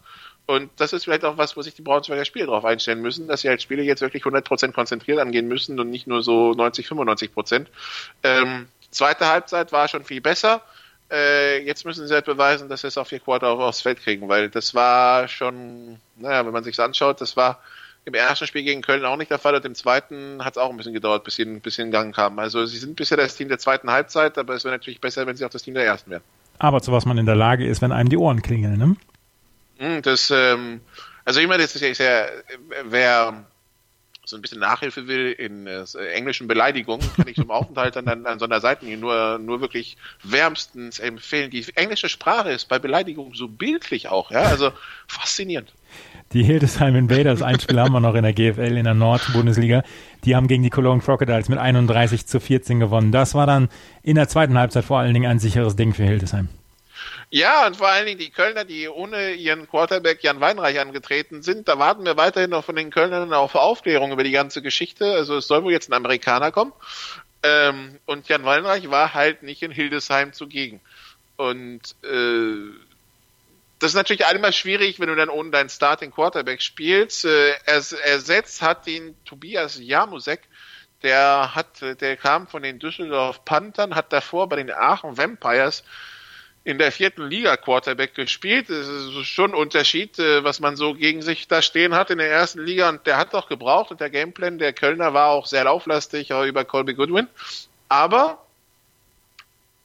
Und 0.45 0.71
das 0.77 0.93
ist 0.93 1.03
vielleicht 1.03 1.25
auch 1.25 1.37
was, 1.37 1.55
wo 1.55 1.61
sich 1.61 1.75
die 1.75 1.83
Braunschweiger 1.83 2.25
Spiele 2.25 2.47
darauf 2.47 2.65
einstellen 2.65 3.01
müssen, 3.01 3.27
dass 3.27 3.41
sie 3.41 3.49
halt 3.49 3.61
Spiele 3.61 3.83
jetzt 3.83 4.01
wirklich 4.01 4.23
100% 4.23 4.71
konzentriert 4.71 5.19
angehen 5.19 5.47
müssen 5.47 5.79
und 5.79 5.91
nicht 5.91 6.07
nur 6.07 6.23
so 6.23 6.53
90, 6.53 6.87
95%. 6.87 7.67
Ähm, 8.23 8.67
zweite 8.89 9.27
Halbzeit 9.27 9.71
war 9.71 9.87
schon 9.87 10.03
viel 10.03 10.21
besser. 10.21 10.63
Äh, 11.11 11.63
jetzt 11.65 11.85
müssen 11.85 12.07
sie 12.07 12.13
halt 12.13 12.25
beweisen, 12.25 12.69
dass 12.69 12.81
sie 12.81 12.87
es 12.87 12.97
auf 12.97 13.07
vier 13.07 13.19
Quarter 13.19 13.49
aufs 13.49 13.81
Feld 13.81 13.99
kriegen, 14.01 14.29
weil 14.29 14.49
das 14.49 14.75
war 14.75 15.27
schon, 15.27 15.97
naja, 16.17 16.45
wenn 16.45 16.53
man 16.53 16.63
sich 16.63 16.79
anschaut, 16.79 17.19
das 17.21 17.35
war 17.35 17.59
im 18.05 18.13
ersten 18.13 18.47
Spiel 18.47 18.63
gegen 18.63 18.81
Köln 18.81 19.05
auch 19.05 19.17
nicht 19.17 19.31
der 19.31 19.39
Fall 19.39 19.55
und 19.55 19.65
im 19.65 19.75
zweiten 19.75 20.43
hat 20.43 20.53
es 20.53 20.57
auch 20.57 20.69
ein 20.69 20.77
bisschen 20.77 20.93
gedauert, 20.93 21.23
bis 21.23 21.35
sie 21.35 21.43
ein 21.43 21.61
bisschen 21.61 21.87
in 21.87 21.91
Gang 21.91 22.15
kamen. 22.15 22.39
Also 22.39 22.65
sie 22.65 22.77
sind 22.77 22.95
bisher 22.95 23.17
das 23.17 23.35
Team 23.35 23.49
der 23.49 23.59
zweiten 23.59 23.89
Halbzeit, 23.91 24.37
aber 24.37 24.53
es 24.53 24.63
wäre 24.63 24.75
natürlich 24.75 25.01
besser, 25.01 25.25
wenn 25.25 25.35
sie 25.35 25.45
auch 25.45 25.49
das 25.49 25.63
Team 25.63 25.73
der 25.73 25.85
ersten 25.85 26.11
wären. 26.11 26.23
Aber 26.59 26.81
zu 26.81 26.91
was 26.91 27.05
man 27.05 27.17
in 27.17 27.25
der 27.25 27.35
Lage 27.35 27.65
ist, 27.65 27.81
wenn 27.81 27.91
einem 27.91 28.09
die 28.09 28.17
Ohren 28.17 28.41
klingeln, 28.41 28.77
ne? 28.77 28.95
Hm, 29.77 30.01
das, 30.01 30.29
ähm, 30.29 30.81
also 31.25 31.39
ich 31.39 31.47
meine, 31.47 31.63
das 31.63 31.75
ist 31.75 31.97
ja 31.99 32.25
wer 32.83 33.45
so 34.29 34.37
ein 34.37 34.41
bisschen 34.41 34.59
Nachhilfe 34.59 35.07
will 35.07 35.31
in 35.31 35.67
äh, 35.67 35.83
englischen 36.13 36.47
Beleidigungen, 36.47 37.05
kann 37.15 37.27
ich 37.27 37.35
zum 37.35 37.51
Aufenthalt 37.51 37.97
an, 37.97 38.25
an 38.25 38.39
so 38.39 38.45
einer 38.45 38.61
Seite 38.61 38.85
nur, 38.85 39.39
nur 39.39 39.61
wirklich 39.61 39.97
wärmstens 40.23 40.99
empfehlen. 40.99 41.51
Die 41.51 41.65
englische 41.75 42.09
Sprache 42.09 42.51
ist 42.51 42.69
bei 42.69 42.79
Beleidigungen 42.79 43.33
so 43.33 43.47
bildlich 43.47 44.07
auch, 44.07 44.31
ja, 44.31 44.43
also 44.43 44.71
faszinierend. 45.07 45.73
Die 46.33 46.43
Hildesheim 46.43 46.95
Invaders, 46.95 47.41
ein 47.41 47.59
Spiel 47.59 47.79
haben 47.79 47.91
wir 47.91 47.99
noch 47.99 48.13
in 48.13 48.21
der 48.21 48.33
GFL, 48.33 48.77
in 48.77 48.83
der 48.83 48.93
Nord-Bundesliga. 48.93 49.83
Die 50.25 50.35
haben 50.35 50.47
gegen 50.47 50.61
die 50.61 50.69
Cologne 50.69 51.01
Crocodiles 51.01 51.49
mit 51.49 51.57
31 51.57 52.27
zu 52.27 52.39
14 52.39 52.79
gewonnen. 52.79 53.11
Das 53.11 53.33
war 53.33 53.47
dann 53.47 53.69
in 54.03 54.15
der 54.15 54.27
zweiten 54.27 54.57
Halbzeit 54.57 54.85
vor 54.85 54.99
allen 54.99 55.13
Dingen 55.13 55.29
ein 55.29 55.39
sicheres 55.39 55.75
Ding 55.75 55.93
für 55.93 56.03
Hildesheim. 56.03 56.49
Ja, 57.31 57.67
und 57.67 57.77
vor 57.77 57.87
allen 57.87 58.07
Dingen 58.07 58.17
die 58.17 58.31
Kölner, 58.31 58.65
die 58.65 58.87
ohne 58.89 59.33
ihren 59.33 59.69
Quarterback 59.69 60.23
Jan 60.23 60.39
Weinreich 60.39 60.79
angetreten 60.79 61.43
sind, 61.43 61.67
da 61.67 61.77
warten 61.77 62.03
wir 62.03 62.17
weiterhin 62.17 62.49
noch 62.49 62.65
von 62.65 62.75
den 62.75 62.89
Kölnern 62.89 63.33
auf 63.33 63.53
Aufklärung 63.53 64.11
über 64.11 64.23
die 64.23 64.31
ganze 64.31 64.63
Geschichte. 64.63 65.13
Also 65.13 65.37
es 65.37 65.47
soll 65.47 65.63
wohl 65.63 65.71
jetzt 65.71 65.89
ein 65.89 65.93
Amerikaner 65.93 66.51
kommen. 66.51 66.73
Ähm, 67.43 67.99
und 68.05 68.27
Jan 68.27 68.45
Weinreich 68.45 68.89
war 68.89 69.13
halt 69.13 69.43
nicht 69.43 69.61
in 69.61 69.71
Hildesheim 69.71 70.33
zugegen. 70.33 70.81
Und 71.37 71.95
äh, 72.03 72.73
das 73.77 73.91
ist 73.91 73.95
natürlich 73.95 74.25
einmal 74.25 74.51
schwierig, 74.51 74.99
wenn 74.99 75.07
du 75.07 75.15
dann 75.15 75.29
ohne 75.29 75.51
deinen 75.51 75.69
Starting 75.69 76.11
Quarterback 76.11 76.63
spielst. 76.63 77.25
Äh, 77.25 77.51
ersetzt 77.65 78.63
hat 78.63 78.87
ihn 78.87 79.15
Tobias 79.23 79.79
Jamusek, 79.79 80.41
der 81.03 81.55
hat, 81.55 81.81
der 81.81 82.17
kam 82.17 82.47
von 82.47 82.63
den 82.63 82.79
Düsseldorf 82.79 83.45
Panthern, 83.45 83.95
hat 83.95 84.11
davor 84.11 84.49
bei 84.49 84.57
den 84.57 84.71
Aachen 84.71 85.17
Vampires 85.17 85.83
in 86.63 86.77
der 86.77 86.91
vierten 86.91 87.27
Liga 87.27 87.57
Quarterback 87.57 88.13
gespielt. 88.15 88.69
Das 88.69 88.87
ist 88.87 89.25
schon 89.25 89.51
ein 89.51 89.55
Unterschied, 89.55 90.19
äh, 90.19 90.43
was 90.43 90.59
man 90.59 90.75
so 90.75 90.93
gegen 90.93 91.21
sich 91.21 91.47
da 91.47 91.61
stehen 91.61 91.95
hat 91.95 92.09
in 92.09 92.17
der 92.17 92.29
ersten 92.29 92.59
Liga. 92.59 92.89
Und 92.89 93.07
der 93.07 93.17
hat 93.17 93.33
doch 93.33 93.47
gebraucht. 93.47 93.91
Und 93.91 94.01
der 94.01 94.09
Gameplan 94.09 94.59
der 94.59 94.73
Kölner 94.73 95.13
war 95.13 95.29
auch 95.29 95.45
sehr 95.45 95.63
lauflastig, 95.63 96.33
auch 96.33 96.43
über 96.43 96.65
Colby 96.65 96.93
Goodwin. 96.93 97.27
Aber 97.87 98.45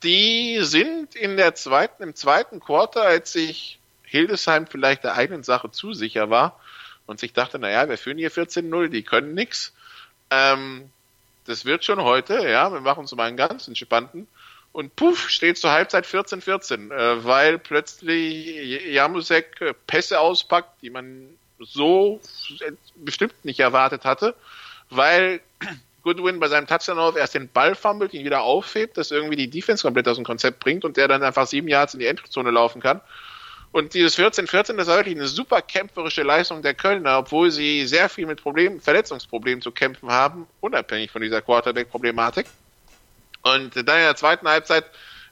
die 0.03 0.59
sind 0.61 1.15
in 1.15 1.37
der 1.37 1.55
zweiten, 1.55 2.03
im 2.03 2.15
zweiten 2.15 2.61
Quarter, 2.61 3.03
als 3.03 3.33
sich 3.33 3.79
Hildesheim 4.03 4.67
vielleicht 4.67 5.05
der 5.05 5.15
eigenen 5.15 5.43
Sache 5.43 5.71
zu 5.71 5.95
sicher 5.95 6.29
war 6.31 6.61
und 7.07 7.19
sich 7.19 7.33
dachte, 7.33 7.59
naja, 7.59 7.89
wir 7.89 7.99
führen 7.99 8.19
hier 8.19 8.31
14-0, 8.31 8.89
die 8.89 9.03
können 9.03 9.35
nix. 9.35 9.73
Ähm, 10.31 10.91
das 11.47 11.65
wird 11.65 11.85
schon 11.85 12.01
heute, 12.03 12.49
ja, 12.49 12.73
wir 12.73 12.81
machen 12.81 13.05
es 13.05 13.15
mal 13.15 13.25
einen 13.25 13.37
ganz 13.37 13.67
entspannten. 13.69 14.29
Und 14.75 14.97
puff, 14.97 15.31
steht 15.31 15.57
zur 15.57 15.71
Halbzeit 15.71 16.05
14-14, 16.05 16.91
äh, 16.91 17.25
weil 17.25 17.61
plötzlich 17.61 18.85
Jamusek 18.93 19.61
äh, 19.61 19.73
Pässe 19.87 20.19
auspackt, 20.19 20.83
die 20.83 20.91
man 20.91 21.29
so 21.61 22.21
bestimmt 22.97 23.45
nicht 23.45 23.61
erwartet 23.61 24.05
hatte, 24.05 24.35
weil 24.91 25.41
Goodwin 26.03 26.41
bei 26.41 26.49
seinem 26.49 26.67
Touchdown 26.67 26.99
auf 26.99 27.15
erst 27.15 27.35
den 27.35 27.49
Ball 27.49 27.77
fummelt, 27.77 28.15
ihn 28.15 28.25
wieder 28.25 28.43
aufhebt, 28.43 28.99
das 28.99 29.13
irgendwie 29.13 29.37
die 29.37 29.49
Defense 29.49 29.85
komplett 29.85 30.09
aus 30.09 30.17
dem 30.17 30.25
Konzept 30.25 30.59
bringt 30.59 30.85
und 30.85 30.97
der 30.97 31.07
dann 31.07 31.23
einfach 31.23 31.47
sieben 31.47 31.69
Yards 31.69 31.95
in 31.95 32.01
die 32.01 32.07
Endzone 32.07 32.51
laufen 32.51 32.83
kann. 32.83 33.01
Und 33.71 33.95
dieses 33.95 34.19
14-14, 34.19 34.77
das 34.77 34.89
war 34.89 34.97
wirklich 34.97 35.15
eine 35.15 35.29
super 35.29 35.63
kämpferische 35.63 36.25
Leistung 36.25 36.63
der 36.63 36.75
Kölner, 36.75 37.19
obwohl 37.19 37.53
sie 37.53 37.87
sehr 37.87 38.09
viel 38.09 38.27
mit 38.27 38.43
Problemen, 38.43 38.81
Verletzungsproblemen 38.81 39.63
zu 39.63 39.71
kämpfen 39.71 40.11
haben, 40.11 40.49
unabhängig 40.61 41.13
von 41.13 41.23
dieser 41.23 41.43
Quarterback-Problematik. 41.43 42.47
Und 43.45 43.77
dann 43.77 43.99
in 43.99 44.05
der 44.05 44.17
zweiten 44.17 44.49
Halbzeit 44.49 44.85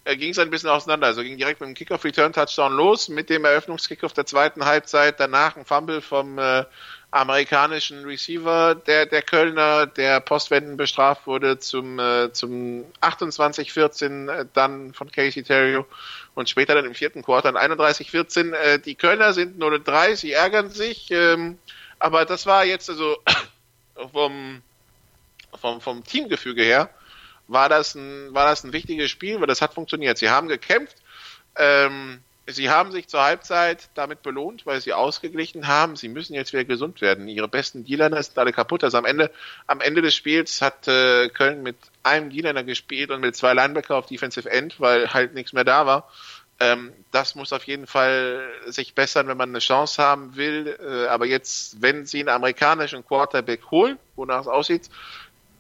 äh, 0.05 0.17
ging 0.17 0.31
es 0.31 0.39
ein 0.39 0.51
bisschen 0.51 0.69
auseinander. 0.69 1.07
Also 1.09 1.23
ging 1.23 1.39
direkt 1.39 1.61
mit 1.61 1.69
dem 1.69 1.75
Kickoff-Return-Touchdown 1.75 2.73
los, 2.73 3.09
mit 3.09 3.31
dem 3.31 3.45
Eröffnungskickoff 3.45 4.13
der 4.13 4.27
zweiten 4.27 4.65
Halbzeit, 4.65 5.19
danach 5.19 5.57
ein 5.57 5.65
Fumble 5.65 6.03
vom 6.03 6.39
äh, 6.39 6.65
amerikanischen 7.11 8.05
Receiver 8.05 8.75
der, 8.75 9.07
der 9.07 9.23
Kölner, 9.23 9.87
der 9.87 10.21
Postwenden 10.21 10.77
bestraft 10.77 11.27
wurde 11.27 11.59
zum, 11.59 11.99
äh, 11.99 12.33
zum 12.33 12.85
28-14 13.03 14.31
äh, 14.31 14.47
dann 14.53 14.95
von 14.95 15.13
Casey 15.13 15.43
Terrio 15.43 15.87
und 16.35 16.49
später 16.49 16.75
dann 16.75 16.87
im 16.87 16.95
vierten 16.95 17.23
Quarter 17.23 17.55
ein 17.55 17.73
31-14. 17.73 18.55
Äh, 18.55 18.79
die 18.79 18.95
Kölner 18.95 19.35
sind 19.35 19.63
0-3, 19.63 20.17
sie 20.17 20.33
ärgern 20.33 20.71
sich, 20.71 21.11
ähm, 21.11 21.59
aber 21.99 22.25
das 22.25 22.47
war 22.47 22.65
jetzt 22.65 22.89
also 22.89 23.19
vom, 24.13 24.63
vom, 25.61 25.81
vom 25.81 26.05
Teamgefüge 26.05 26.63
her 26.63 26.91
war 27.53 27.69
das 27.69 27.95
ein, 27.95 28.33
war 28.35 28.47
das 28.47 28.65
ein 28.65 28.73
wichtiges 28.73 29.11
Spiel, 29.11 29.41
weil 29.41 29.47
das 29.47 29.63
hat 29.63 29.75
funktioniert. 29.75 30.19
Sie 30.19 30.31
haben 30.31 30.49
gekämpft, 30.49 30.97
ähm, 31.57 32.23
Sie 32.49 32.71
haben 32.71 32.91
sich 32.91 33.07
zur 33.07 33.23
Halbzeit 33.23 33.89
damit 33.95 34.23
belohnt, 34.23 34.67
weil 34.67 34.81
sie 34.81 34.93
ausgeglichen 34.93 35.69
haben. 35.69 35.95
Sie 35.95 36.09
müssen 36.09 36.35
jetzt 36.35 36.53
wieder 36.53 36.65
gesund 36.65 37.01
werden. 37.01 37.29
Ihre 37.29 37.47
besten 37.47 37.85
D-Liner 37.85 38.21
sind 38.21 38.37
alle 38.37 38.53
kaputt. 38.53 38.83
Also 38.83 38.99
am 38.99 39.05
Ende, 39.05 39.31
am 39.69 39.81
Ende 39.81 40.03
des 40.03 40.17
Spiels 40.17 40.61
hat 40.61 40.89
äh, 40.89 41.29
Köln 41.29 41.63
mit 41.63 41.77
einem 42.03 42.31
D-Liner 42.31 42.65
gespielt 42.65 43.13
und 43.13 43.21
mit 43.21 43.37
zwei 43.37 43.55
Linebacker 43.55 43.95
auf 43.95 44.07
Defensive 44.07 44.51
End, 44.51 44.81
weil 44.81 45.15
halt 45.15 45.35
nichts 45.35 45.53
mehr 45.53 45.63
da 45.63 45.87
war. 45.87 46.11
Ähm, 46.59 46.93
das 47.13 47.37
muss 47.37 47.53
auf 47.53 47.63
jeden 47.65 47.87
Fall 47.87 48.43
sich 48.67 48.97
bessern, 48.97 49.29
wenn 49.29 49.37
man 49.37 49.51
eine 49.51 49.61
Chance 49.61 50.03
haben 50.03 50.35
will. 50.35 50.77
Äh, 50.85 51.07
aber 51.07 51.27
jetzt, 51.27 51.81
wenn 51.81 52.07
sie 52.07 52.21
einen 52.21 52.29
amerikanischen 52.29 53.07
Quarterback 53.07 53.71
holen, 53.71 54.01
wonach 54.17 54.41
es 54.41 54.49
aussieht, 54.49 54.91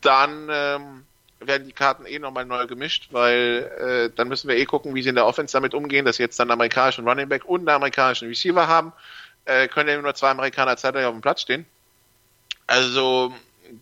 dann 0.00 0.48
ähm, 0.50 1.06
werden 1.46 1.66
die 1.66 1.72
Karten 1.72 2.06
eh 2.06 2.18
nochmal 2.18 2.44
neu 2.44 2.66
gemischt, 2.66 3.08
weil 3.10 4.10
äh, 4.10 4.14
dann 4.14 4.28
müssen 4.28 4.48
wir 4.48 4.56
eh 4.56 4.64
gucken, 4.64 4.94
wie 4.94 5.02
sie 5.02 5.08
in 5.08 5.14
der 5.14 5.26
Offense 5.26 5.52
damit 5.52 5.74
umgehen, 5.74 6.04
dass 6.04 6.16
sie 6.16 6.22
jetzt 6.22 6.38
dann 6.38 6.46
einen 6.46 6.52
amerikanischen 6.52 7.06
Running 7.06 7.28
Back 7.28 7.44
und 7.44 7.60
einen 7.60 7.76
amerikanischen 7.76 8.28
Receiver 8.28 8.68
haben. 8.68 8.92
Äh, 9.44 9.68
können 9.68 9.88
ja 9.88 10.00
nur 10.00 10.14
zwei 10.14 10.30
Amerikaner 10.30 10.76
zeitgleich 10.76 11.06
auf 11.06 11.14
dem 11.14 11.20
Platz 11.20 11.42
stehen. 11.42 11.66
Also 12.66 13.34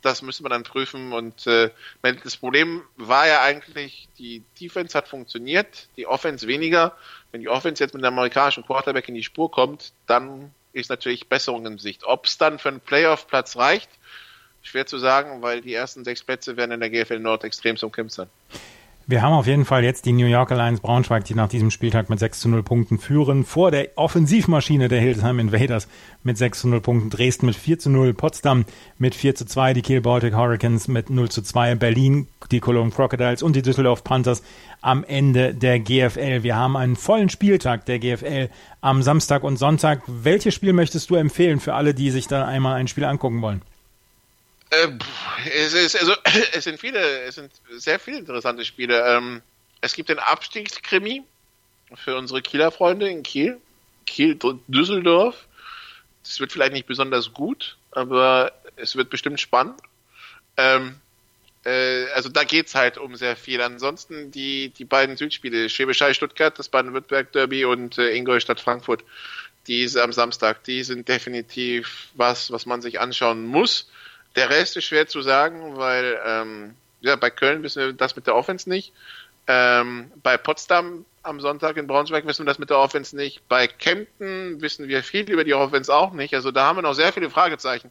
das 0.03 0.23
müssen 0.23 0.44
wir 0.44 0.51
dann 0.51 0.62
prüfen 0.62 1.12
und 1.12 1.46
äh, 1.46 1.70
das 2.03 2.37
Problem 2.37 2.83
war 2.96 3.27
ja 3.27 3.42
eigentlich, 3.42 4.09
die 4.18 4.42
Defense 4.61 4.96
hat 4.96 5.09
funktioniert, 5.09 5.88
die 5.96 6.07
Offense 6.07 6.46
weniger. 6.46 6.96
Wenn 7.33 7.40
die 7.40 7.49
Offense 7.49 7.83
jetzt 7.83 7.94
mit 7.94 8.05
einem 8.05 8.14
amerikanischen 8.14 8.64
Quarterback 8.64 9.09
in 9.09 9.14
die 9.14 9.23
Spur 9.23 9.51
kommt, 9.51 9.92
dann 10.07 10.55
ist 10.73 10.90
natürlich 10.90 11.29
Besserung 11.29 11.66
in 11.66 11.79
Sicht. 11.79 12.05
Ob 12.05 12.27
es 12.27 12.38
dann 12.38 12.59
für 12.59 12.68
einen 12.68 12.81
Playoff-Platz 12.81 13.57
reicht, 13.57 13.90
Schwer 14.62 14.87
zu 14.87 14.99
sagen, 14.99 15.42
weil 15.42 15.61
die 15.61 15.75
ersten 15.75 16.05
sechs 16.05 16.23
Plätze 16.23 16.57
werden 16.57 16.73
in 16.73 16.81
der 16.81 16.90
GFL 16.90 17.18
Nord 17.18 17.44
extrem 17.44 17.77
zum 17.77 17.92
Kämpfen 17.92 18.14
sein. 18.14 18.29
Wir 19.11 19.23
haben 19.23 19.33
auf 19.33 19.49
jeden 19.49 19.64
Fall 19.64 19.83
jetzt 19.83 20.07
die 20.07 20.12
New 20.12 20.27
York 20.27 20.53
Alliance 20.53 20.81
Braunschweig, 20.81 21.25
die 21.25 21.35
nach 21.35 21.49
diesem 21.49 21.73
Spieltag 21.73 22.11
mit 22.11 22.20
6 22.20 22.38
zu 22.38 22.49
0 22.49 22.62
Punkten 22.62 23.01
führen, 23.01 23.44
vor 23.44 23.73
der 23.73 23.88
Offensivmaschine 23.96 24.87
der 24.87 25.01
Hildesheim 25.01 25.40
Invaders 25.40 25.88
mit 26.23 26.38
6 26.38 26.61
zu 26.61 26.68
0 26.68 26.81
Punkten, 26.81 27.11
Dresden 27.11 27.46
mit 27.46 27.57
4 27.57 27.81
zu 27.81 27.90
0, 27.90 28.14
Potsdam 28.14 28.66
mit 28.99 29.16
4 29.16 29.35
zu 29.35 29.46
2, 29.46 29.75
die 29.75 29.83
Kiel 29.83 30.01
Baltic 30.01 30.35
Hurricanes 30.35 30.87
mit 30.87 31.11
0 31.11 31.29
zu 31.29 31.42
2, 31.42 31.75
Berlin, 31.75 32.29
die 32.53 32.61
Cologne 32.61 32.92
Crocodiles 32.92 33.42
und 33.42 33.57
die 33.57 33.62
Düsseldorf 33.62 34.05
Panthers 34.05 34.44
am 34.81 35.03
Ende 35.03 35.55
der 35.55 35.81
GFL. 35.81 36.44
Wir 36.44 36.55
haben 36.55 36.77
einen 36.77 36.94
vollen 36.94 37.31
Spieltag 37.31 37.87
der 37.87 37.99
GFL 37.99 38.49
am 38.81 39.03
Samstag 39.03 39.42
und 39.42 39.57
Sonntag. 39.57 40.03
Welches 40.07 40.55
Spiel 40.55 40.73
möchtest 40.73 41.11
du 41.11 41.16
empfehlen 41.16 41.59
für 41.59 41.75
alle, 41.75 41.94
die 41.94 42.12
sich 42.12 42.29
da 42.29 42.46
einmal 42.46 42.75
ein 42.77 42.87
Spiel 42.87 43.07
angucken 43.07 43.42
wollen? 43.42 43.62
Äh, 44.70 44.88
es, 45.52 45.74
ist, 45.74 45.96
also, 45.96 46.14
es 46.52 46.64
sind 46.64 46.80
viele, 46.80 47.00
es 47.22 47.35
sind 47.35 47.52
sehr 47.70 47.98
viele 47.98 48.18
interessante 48.18 48.64
Spiele. 48.64 49.04
Ähm, 49.06 49.42
es 49.80 49.94
gibt 49.94 50.09
den 50.09 50.18
Abstiegskrimi 50.18 51.22
für 51.94 52.16
unsere 52.16 52.42
Kieler 52.42 52.70
Freunde 52.70 53.09
in 53.09 53.22
Kiel. 53.22 53.61
Kiel, 54.06 54.38
Düsseldorf. 54.68 55.46
Das 56.22 56.40
wird 56.40 56.52
vielleicht 56.52 56.72
nicht 56.72 56.87
besonders 56.87 57.33
gut, 57.33 57.76
aber 57.92 58.52
es 58.76 58.96
wird 58.96 59.11
bestimmt 59.11 59.40
spannend. 59.40 59.80
Ähm, 60.56 60.96
äh, 61.64 62.06
also 62.14 62.28
da 62.28 62.44
geht's 62.44 62.74
halt 62.74 62.98
um 62.98 63.16
sehr 63.16 63.37
viel. 63.37 63.61
Ansonsten 63.61 64.30
die, 64.30 64.70
die 64.70 64.85
beiden 64.85 65.16
Südspiele, 65.16 65.68
Schwäbisch 65.68 66.02
Stuttgart, 66.12 66.59
das 66.59 66.68
Baden-Württemberg 66.68 67.33
Derby 67.33 67.64
und 67.64 67.98
äh, 67.98 68.14
Ingolstadt 68.14 68.61
Frankfurt, 68.61 69.04
die 69.66 69.83
ist 69.83 69.96
am 69.96 70.12
Samstag, 70.12 70.64
die 70.64 70.83
sind 70.85 71.09
definitiv 71.09 72.09
was, 72.14 72.50
was 72.50 72.66
man 72.66 72.83
sich 72.83 73.00
anschauen 73.00 73.46
muss. 73.46 73.90
Der 74.36 74.50
Rest 74.50 74.76
ist 74.76 74.84
schwer 74.84 75.06
zu 75.06 75.22
sagen, 75.22 75.76
weil 75.76 76.18
ähm, 76.24 76.74
ja, 77.00 77.16
bei 77.16 77.30
Köln 77.30 77.62
wissen 77.62 77.82
wir 77.82 77.92
das 77.92 78.16
mit 78.16 78.26
der 78.26 78.36
Offense 78.36 78.68
nicht. 78.68 78.92
Ähm, 79.46 80.10
bei 80.22 80.36
Potsdam 80.36 81.04
am 81.22 81.40
Sonntag 81.40 81.76
in 81.76 81.86
Braunschweig 81.86 82.26
wissen 82.26 82.44
wir 82.44 82.50
das 82.50 82.58
mit 82.58 82.70
der 82.70 82.78
Offense 82.78 83.16
nicht. 83.16 83.46
Bei 83.48 83.66
Kempten 83.66 84.60
wissen 84.60 84.88
wir 84.88 85.02
viel 85.02 85.28
über 85.30 85.44
die 85.44 85.54
Offense 85.54 85.92
auch 85.92 86.12
nicht. 86.12 86.34
Also 86.34 86.50
da 86.50 86.66
haben 86.66 86.76
wir 86.76 86.82
noch 86.82 86.94
sehr 86.94 87.12
viele 87.12 87.30
Fragezeichen. 87.30 87.90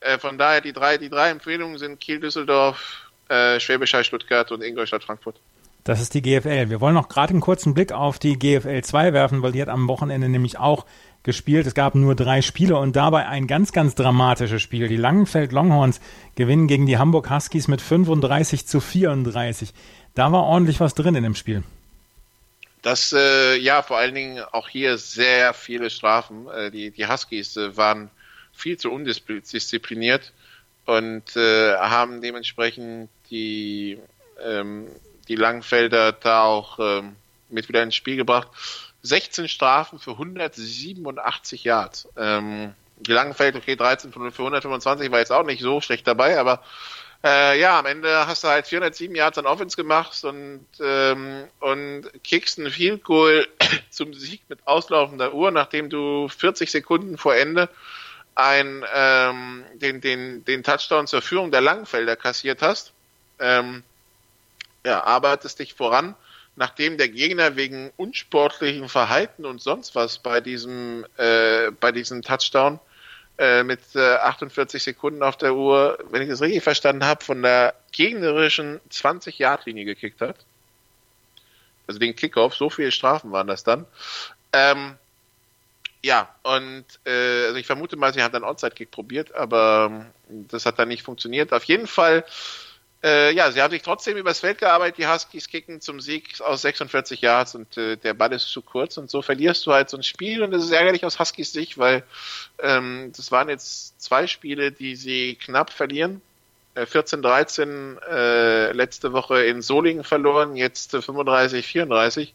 Äh, 0.00 0.18
von 0.18 0.38
daher 0.38 0.60
die 0.60 0.72
drei, 0.72 0.98
die 0.98 1.08
drei 1.08 1.30
Empfehlungen 1.30 1.78
sind 1.78 2.00
Kiel, 2.00 2.20
Düsseldorf, 2.20 3.10
äh, 3.28 3.60
Schwäbisch 3.60 3.94
Hall, 3.94 4.04
Stuttgart 4.04 4.50
und 4.52 4.62
Ingolstadt, 4.62 5.04
Frankfurt. 5.04 5.40
Das 5.84 6.00
ist 6.00 6.14
die 6.14 6.22
GFL. 6.22 6.68
Wir 6.68 6.80
wollen 6.80 6.94
noch 6.94 7.08
gerade 7.08 7.30
einen 7.30 7.40
kurzen 7.40 7.72
Blick 7.72 7.92
auf 7.92 8.18
die 8.18 8.36
GFL 8.36 8.82
2 8.82 9.12
werfen, 9.12 9.42
weil 9.42 9.52
die 9.52 9.62
hat 9.62 9.68
am 9.68 9.86
Wochenende 9.86 10.28
nämlich 10.28 10.58
auch 10.58 10.84
gespielt. 11.26 11.66
Es 11.66 11.74
gab 11.74 11.94
nur 11.94 12.14
drei 12.14 12.40
Spiele 12.40 12.78
und 12.78 12.96
dabei 12.96 13.26
ein 13.26 13.46
ganz, 13.46 13.72
ganz 13.72 13.94
dramatisches 13.94 14.62
Spiel. 14.62 14.88
Die 14.88 14.96
Langenfeld 14.96 15.52
Longhorns 15.52 16.00
gewinnen 16.36 16.68
gegen 16.68 16.86
die 16.86 16.96
Hamburg 16.96 17.28
Huskies 17.28 17.68
mit 17.68 17.82
35 17.82 18.66
zu 18.66 18.80
34. 18.80 19.74
Da 20.14 20.32
war 20.32 20.44
ordentlich 20.44 20.80
was 20.80 20.94
drin 20.94 21.14
in 21.14 21.24
dem 21.24 21.34
Spiel. 21.34 21.62
Das, 22.80 23.12
äh, 23.12 23.56
ja, 23.56 23.82
vor 23.82 23.98
allen 23.98 24.14
Dingen 24.14 24.42
auch 24.52 24.68
hier 24.68 24.96
sehr 24.96 25.52
viele 25.52 25.90
Strafen. 25.90 26.48
Äh, 26.48 26.70
die, 26.70 26.90
die 26.90 27.06
Huskies 27.06 27.56
äh, 27.56 27.76
waren 27.76 28.10
viel 28.52 28.78
zu 28.78 28.90
undiszipliniert 28.90 30.32
und 30.86 31.36
äh, 31.36 31.74
haben 31.74 32.22
dementsprechend 32.22 33.10
die, 33.30 33.98
ähm, 34.42 34.86
die 35.28 35.34
Langenfelder 35.34 36.12
da 36.12 36.44
auch 36.44 36.78
ähm, 36.78 37.16
mit 37.50 37.68
wieder 37.68 37.82
ins 37.82 37.96
Spiel 37.96 38.16
gebracht. 38.16 38.48
16 39.06 39.48
Strafen 39.48 39.98
für 39.98 40.12
187 40.12 41.64
Yards. 41.64 42.08
Ähm, 42.16 42.74
die 42.98 43.12
Langenfeld, 43.12 43.56
okay, 43.56 43.76
13 43.76 44.12
für 44.12 44.20
125 44.20 45.10
war 45.10 45.18
jetzt 45.18 45.32
auch 45.32 45.44
nicht 45.44 45.62
so 45.62 45.80
schlecht 45.80 46.06
dabei, 46.06 46.38
aber 46.38 46.62
äh, 47.24 47.58
ja, 47.58 47.78
am 47.78 47.86
Ende 47.86 48.26
hast 48.26 48.44
du 48.44 48.48
halt 48.48 48.66
407 48.66 49.14
Yards 49.14 49.38
an 49.38 49.46
Offense 49.46 49.76
gemacht 49.76 50.22
und, 50.24 50.66
ähm, 50.80 51.44
und 51.60 52.04
kickst 52.22 52.58
ein 52.58 52.70
Field 52.70 53.04
Goal 53.04 53.46
zum 53.90 54.14
Sieg 54.14 54.42
mit 54.48 54.66
auslaufender 54.66 55.34
Uhr, 55.34 55.50
nachdem 55.50 55.90
du 55.90 56.28
40 56.28 56.70
Sekunden 56.70 57.18
vor 57.18 57.34
Ende 57.34 57.68
ein, 58.34 58.84
ähm, 58.94 59.64
den, 59.74 60.00
den, 60.00 60.44
den 60.44 60.62
Touchdown 60.62 61.06
zur 61.06 61.22
Führung 61.22 61.50
der 61.50 61.62
Langenfelder 61.62 62.16
kassiert 62.16 62.62
hast. 62.62 62.92
Ähm, 63.38 63.82
ja, 64.84 65.02
arbeitest 65.02 65.58
dich 65.58 65.74
voran 65.74 66.14
nachdem 66.56 66.96
der 66.96 67.08
Gegner 67.08 67.56
wegen 67.56 67.92
unsportlichen 67.96 68.88
Verhalten 68.88 69.44
und 69.44 69.62
sonst 69.62 69.94
was 69.94 70.18
bei 70.18 70.40
diesem, 70.40 71.06
äh, 71.18 71.70
bei 71.70 71.92
diesem 71.92 72.22
Touchdown 72.22 72.80
äh, 73.38 73.62
mit 73.62 73.80
äh, 73.94 74.14
48 74.16 74.82
Sekunden 74.82 75.22
auf 75.22 75.36
der 75.36 75.54
Uhr, 75.54 75.98
wenn 76.10 76.22
ich 76.22 76.28
das 76.28 76.40
richtig 76.40 76.62
verstanden 76.62 77.04
habe, 77.04 77.22
von 77.22 77.42
der 77.42 77.74
gegnerischen 77.92 78.80
20-Yard-Linie 78.90 79.84
gekickt 79.84 80.22
hat. 80.22 80.36
Also 81.86 82.00
den 82.00 82.16
Kickoff, 82.16 82.54
so 82.54 82.70
viele 82.70 82.90
Strafen 82.90 83.30
waren 83.32 83.46
das 83.46 83.62
dann. 83.62 83.84
Ähm, 84.52 84.96
ja, 86.02 86.34
und 86.42 86.84
äh, 87.04 87.46
also 87.46 87.56
ich 87.56 87.66
vermute 87.66 87.96
mal, 87.96 88.14
sie 88.14 88.22
haben 88.22 88.32
dann 88.32 88.44
Onside-Kick 88.44 88.90
probiert, 88.90 89.34
aber 89.34 90.06
das 90.28 90.64
hat 90.64 90.78
dann 90.78 90.88
nicht 90.88 91.02
funktioniert. 91.02 91.52
Auf 91.52 91.64
jeden 91.64 91.86
Fall 91.86 92.24
äh, 93.06 93.32
ja, 93.32 93.52
sie 93.52 93.62
haben 93.62 93.70
sich 93.70 93.82
trotzdem 93.82 94.16
übers 94.16 94.40
Feld 94.40 94.58
gearbeitet. 94.58 94.98
Die 94.98 95.06
Huskies 95.06 95.48
kicken 95.48 95.80
zum 95.80 96.00
Sieg 96.00 96.40
aus 96.40 96.62
46 96.62 97.20
Yards 97.20 97.54
und 97.54 97.76
äh, 97.76 97.96
der 97.96 98.14
Ball 98.14 98.32
ist 98.32 98.48
zu 98.48 98.62
kurz 98.62 98.96
und 98.96 99.08
so 99.08 99.22
verlierst 99.22 99.64
du 99.64 99.72
halt 99.72 99.88
so 99.88 99.96
ein 99.96 100.02
Spiel 100.02 100.42
und 100.42 100.50
das 100.50 100.64
ist 100.64 100.72
ärgerlich 100.72 101.04
aus 101.04 101.20
Huskies 101.20 101.52
Sicht, 101.52 101.78
weil 101.78 102.02
ähm, 102.58 103.12
das 103.16 103.30
waren 103.30 103.48
jetzt 103.48 104.00
zwei 104.00 104.26
Spiele, 104.26 104.72
die 104.72 104.96
sie 104.96 105.36
knapp 105.36 105.70
verlieren. 105.70 106.20
Äh, 106.74 106.82
14-13 106.82 108.02
äh, 108.08 108.72
letzte 108.72 109.12
Woche 109.12 109.44
in 109.44 109.62
Solingen 109.62 110.02
verloren, 110.02 110.56
jetzt 110.56 110.92
35-34. 110.92 112.32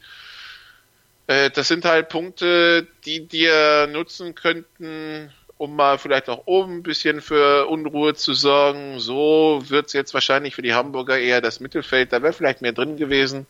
Äh, 1.27 1.49
das 1.49 1.67
sind 1.67 1.84
halt 1.84 2.07
Punkte, 2.07 2.88
die 3.03 3.27
dir 3.27 3.88
nutzen 3.88 4.36
könnten, 4.36 5.34
um 5.62 5.76
mal 5.76 6.00
vielleicht 6.00 6.28
auch 6.28 6.47
oben 6.47 6.78
ein 6.78 6.84
bisschen 6.84 7.21
für 7.21 7.67
Unruhe 7.67 8.15
zu 8.15 8.34
sorgen. 8.34 9.00
So 9.00 9.62
wird 9.67 9.86
es 9.86 9.93
jetzt 9.93 10.15
wahrscheinlich 10.15 10.56
für 10.56 10.63
die 10.63 10.74
Hamburger 10.74 11.19
eher 11.19 11.39
das 11.39 11.60
Mittelfeld. 11.60 12.12
Da 12.12 12.24
wäre 12.24 12.34
vielleicht 12.34 12.63
mehr 12.63 12.71
drin 12.71 12.97
gewesen. 12.97 13.45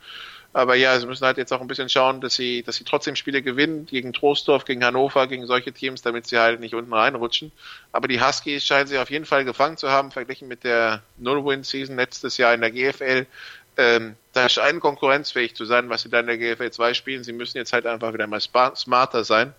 Aber 0.52 0.76
ja, 0.76 1.00
sie 1.00 1.08
müssen 1.08 1.26
halt 1.26 1.38
jetzt 1.38 1.54
auch 1.54 1.62
ein 1.62 1.67
bisschen 1.67 1.88
schauen, 1.88 2.19
dass 2.19 2.36
sie, 2.36 2.63
dass 2.63 2.76
sie 2.76 2.84
trotzdem 2.84 3.15
Spiele 3.15 3.41
gewinnen 3.41 3.86
gegen 3.86 4.12
Trostorf, 4.12 4.65
gegen 4.65 4.84
Hannover, 4.84 5.26
gegen 5.28 5.45
solche 5.45 5.71
Teams, 5.71 6.02
damit 6.02 6.28
sie 6.28 6.38
halt 6.38 6.60
nicht 6.60 6.76
unten 6.76 6.91
reinrutschen. 6.91 7.54
Aber 7.93 8.10
die 8.10 8.21
Huskies 8.21 8.65
scheinen 8.65 8.88
sie 8.88 8.97
auf 8.97 9.10
jeden 9.10 9.24
Fall 9.24 9.45
gefangen 9.45 9.78
zu 9.78 9.89
haben, 9.89 10.12
verglichen 10.12 10.50
mit 10.50 10.65
der 10.65 11.04
Null-Win-Season 11.17 11.95
letztes 11.95 12.36
Jahr 12.36 12.54
in 12.54 12.60
der 12.60 12.71
GFL. 12.71 13.26
Ähm, 13.78 14.17
da 14.34 14.50
scheinen 14.50 14.82
konkurrenzfähig 14.82 15.56
zu 15.56 15.63
sein, 15.63 15.89
was 15.89 16.02
sie 16.02 16.10
da 16.10 16.19
in 16.19 16.28
der 16.28 16.38
GFL 16.38 16.71
2 16.71 16.93
spielen. 16.93 17.24
Sie 17.24 17.32
müssen 17.32 17.58
jetzt 17.58 17.71
halt 17.71 17.86
einfach 17.86 18.12
wieder 18.13 18.28
mal 18.28 18.41
smarter 18.41 19.24
sein 19.24 19.54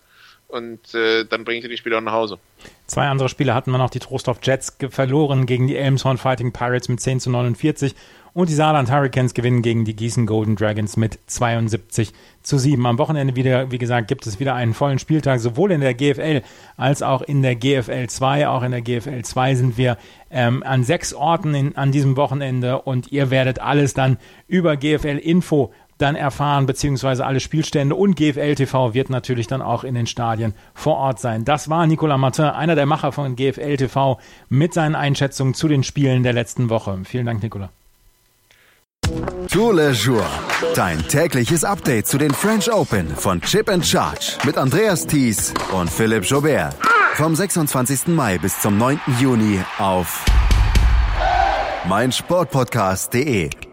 und 0.53 0.93
äh, 0.93 1.25
dann 1.25 1.43
bringt 1.43 1.63
ihr 1.63 1.69
die 1.69 1.77
Spieler 1.77 1.99
nach 1.99 2.13
Hause. 2.13 2.37
Zwei 2.85 3.07
andere 3.07 3.27
Spiele 3.27 3.53
hatten 3.53 3.71
wir 3.71 3.79
noch. 3.79 3.89
Die 3.89 3.99
Trostorf 3.99 4.37
Jets 4.43 4.77
verloren 4.89 5.45
gegen 5.45 5.67
die 5.67 5.75
Elmshorn 5.75 6.17
Fighting 6.17 6.53
Pirates 6.53 6.89
mit 6.89 6.99
10 6.99 7.19
zu 7.19 7.31
49 7.31 7.95
und 8.33 8.49
die 8.49 8.53
Saarland 8.53 8.91
Hurricanes 8.91 9.33
gewinnen 9.33 9.61
gegen 9.61 9.85
die 9.85 9.95
Gießen 9.95 10.25
Golden 10.25 10.55
Dragons 10.55 10.97
mit 10.97 11.19
72 11.27 12.13
zu 12.41 12.57
7. 12.57 12.85
Am 12.85 12.97
Wochenende 12.97 13.35
wieder, 13.35 13.71
wie 13.71 13.77
gesagt, 13.77 14.07
gibt 14.07 14.25
es 14.25 14.39
wieder 14.39 14.55
einen 14.55 14.73
vollen 14.73 14.99
Spieltag, 14.99 15.39
sowohl 15.39 15.71
in 15.71 15.81
der 15.81 15.93
GFL 15.93 16.41
als 16.75 17.03
auch 17.03 17.21
in 17.21 17.41
der 17.41 17.55
GFL 17.55 18.07
2. 18.07 18.47
Auch 18.47 18.63
in 18.63 18.71
der 18.71 18.81
GFL 18.81 19.21
2 19.21 19.55
sind 19.55 19.77
wir 19.77 19.97
ähm, 20.31 20.63
an 20.63 20.83
sechs 20.83 21.13
Orten 21.13 21.53
in, 21.53 21.75
an 21.77 21.91
diesem 21.91 22.17
Wochenende 22.17 22.81
und 22.81 23.11
ihr 23.11 23.29
werdet 23.29 23.59
alles 23.59 23.93
dann 23.93 24.17
über 24.47 24.77
GFL 24.77 25.19
Info 25.19 25.71
dann 26.03 26.15
erfahren, 26.15 26.65
beziehungsweise 26.65 27.25
alle 27.25 27.39
Spielstände 27.39 27.95
und 27.95 28.15
GFL 28.15 28.55
TV 28.55 28.93
wird 28.93 29.09
natürlich 29.09 29.47
dann 29.47 29.61
auch 29.61 29.83
in 29.83 29.95
den 29.95 30.05
Stadien 30.05 30.53
vor 30.73 30.97
Ort 30.97 31.19
sein. 31.19 31.45
Das 31.45 31.69
war 31.69 31.87
Nicolas 31.87 32.19
Martin, 32.19 32.45
einer 32.45 32.75
der 32.75 32.85
Macher 32.85 33.11
von 33.11 33.35
GFL 33.35 33.77
TV, 33.77 34.19
mit 34.49 34.73
seinen 34.73 34.95
Einschätzungen 34.95 35.53
zu 35.53 35.67
den 35.67 35.83
Spielen 35.83 36.23
der 36.23 36.33
letzten 36.33 36.69
Woche. 36.69 36.99
Vielen 37.05 37.25
Dank, 37.25 37.41
Nicolas. 37.41 37.69
Tour 39.49 39.73
Le 39.73 39.91
Jour, 39.91 40.25
dein 40.75 40.99
tägliches 41.07 41.63
Update 41.63 42.07
zu 42.07 42.17
den 42.17 42.31
French 42.31 42.71
Open 42.71 43.07
von 43.15 43.41
Chip 43.41 43.69
and 43.69 43.85
Charge 43.85 44.37
mit 44.45 44.57
Andreas 44.57 45.05
Thies 45.05 45.53
und 45.73 45.89
Philipp 45.89 46.23
Jobert. 46.23 46.75
Vom 47.15 47.35
26. 47.35 48.07
Mai 48.07 48.37
bis 48.37 48.59
zum 48.59 48.77
9. 48.77 48.99
Juni 49.19 49.59
auf 49.77 50.25
meinsportpodcast.de. 51.87 53.72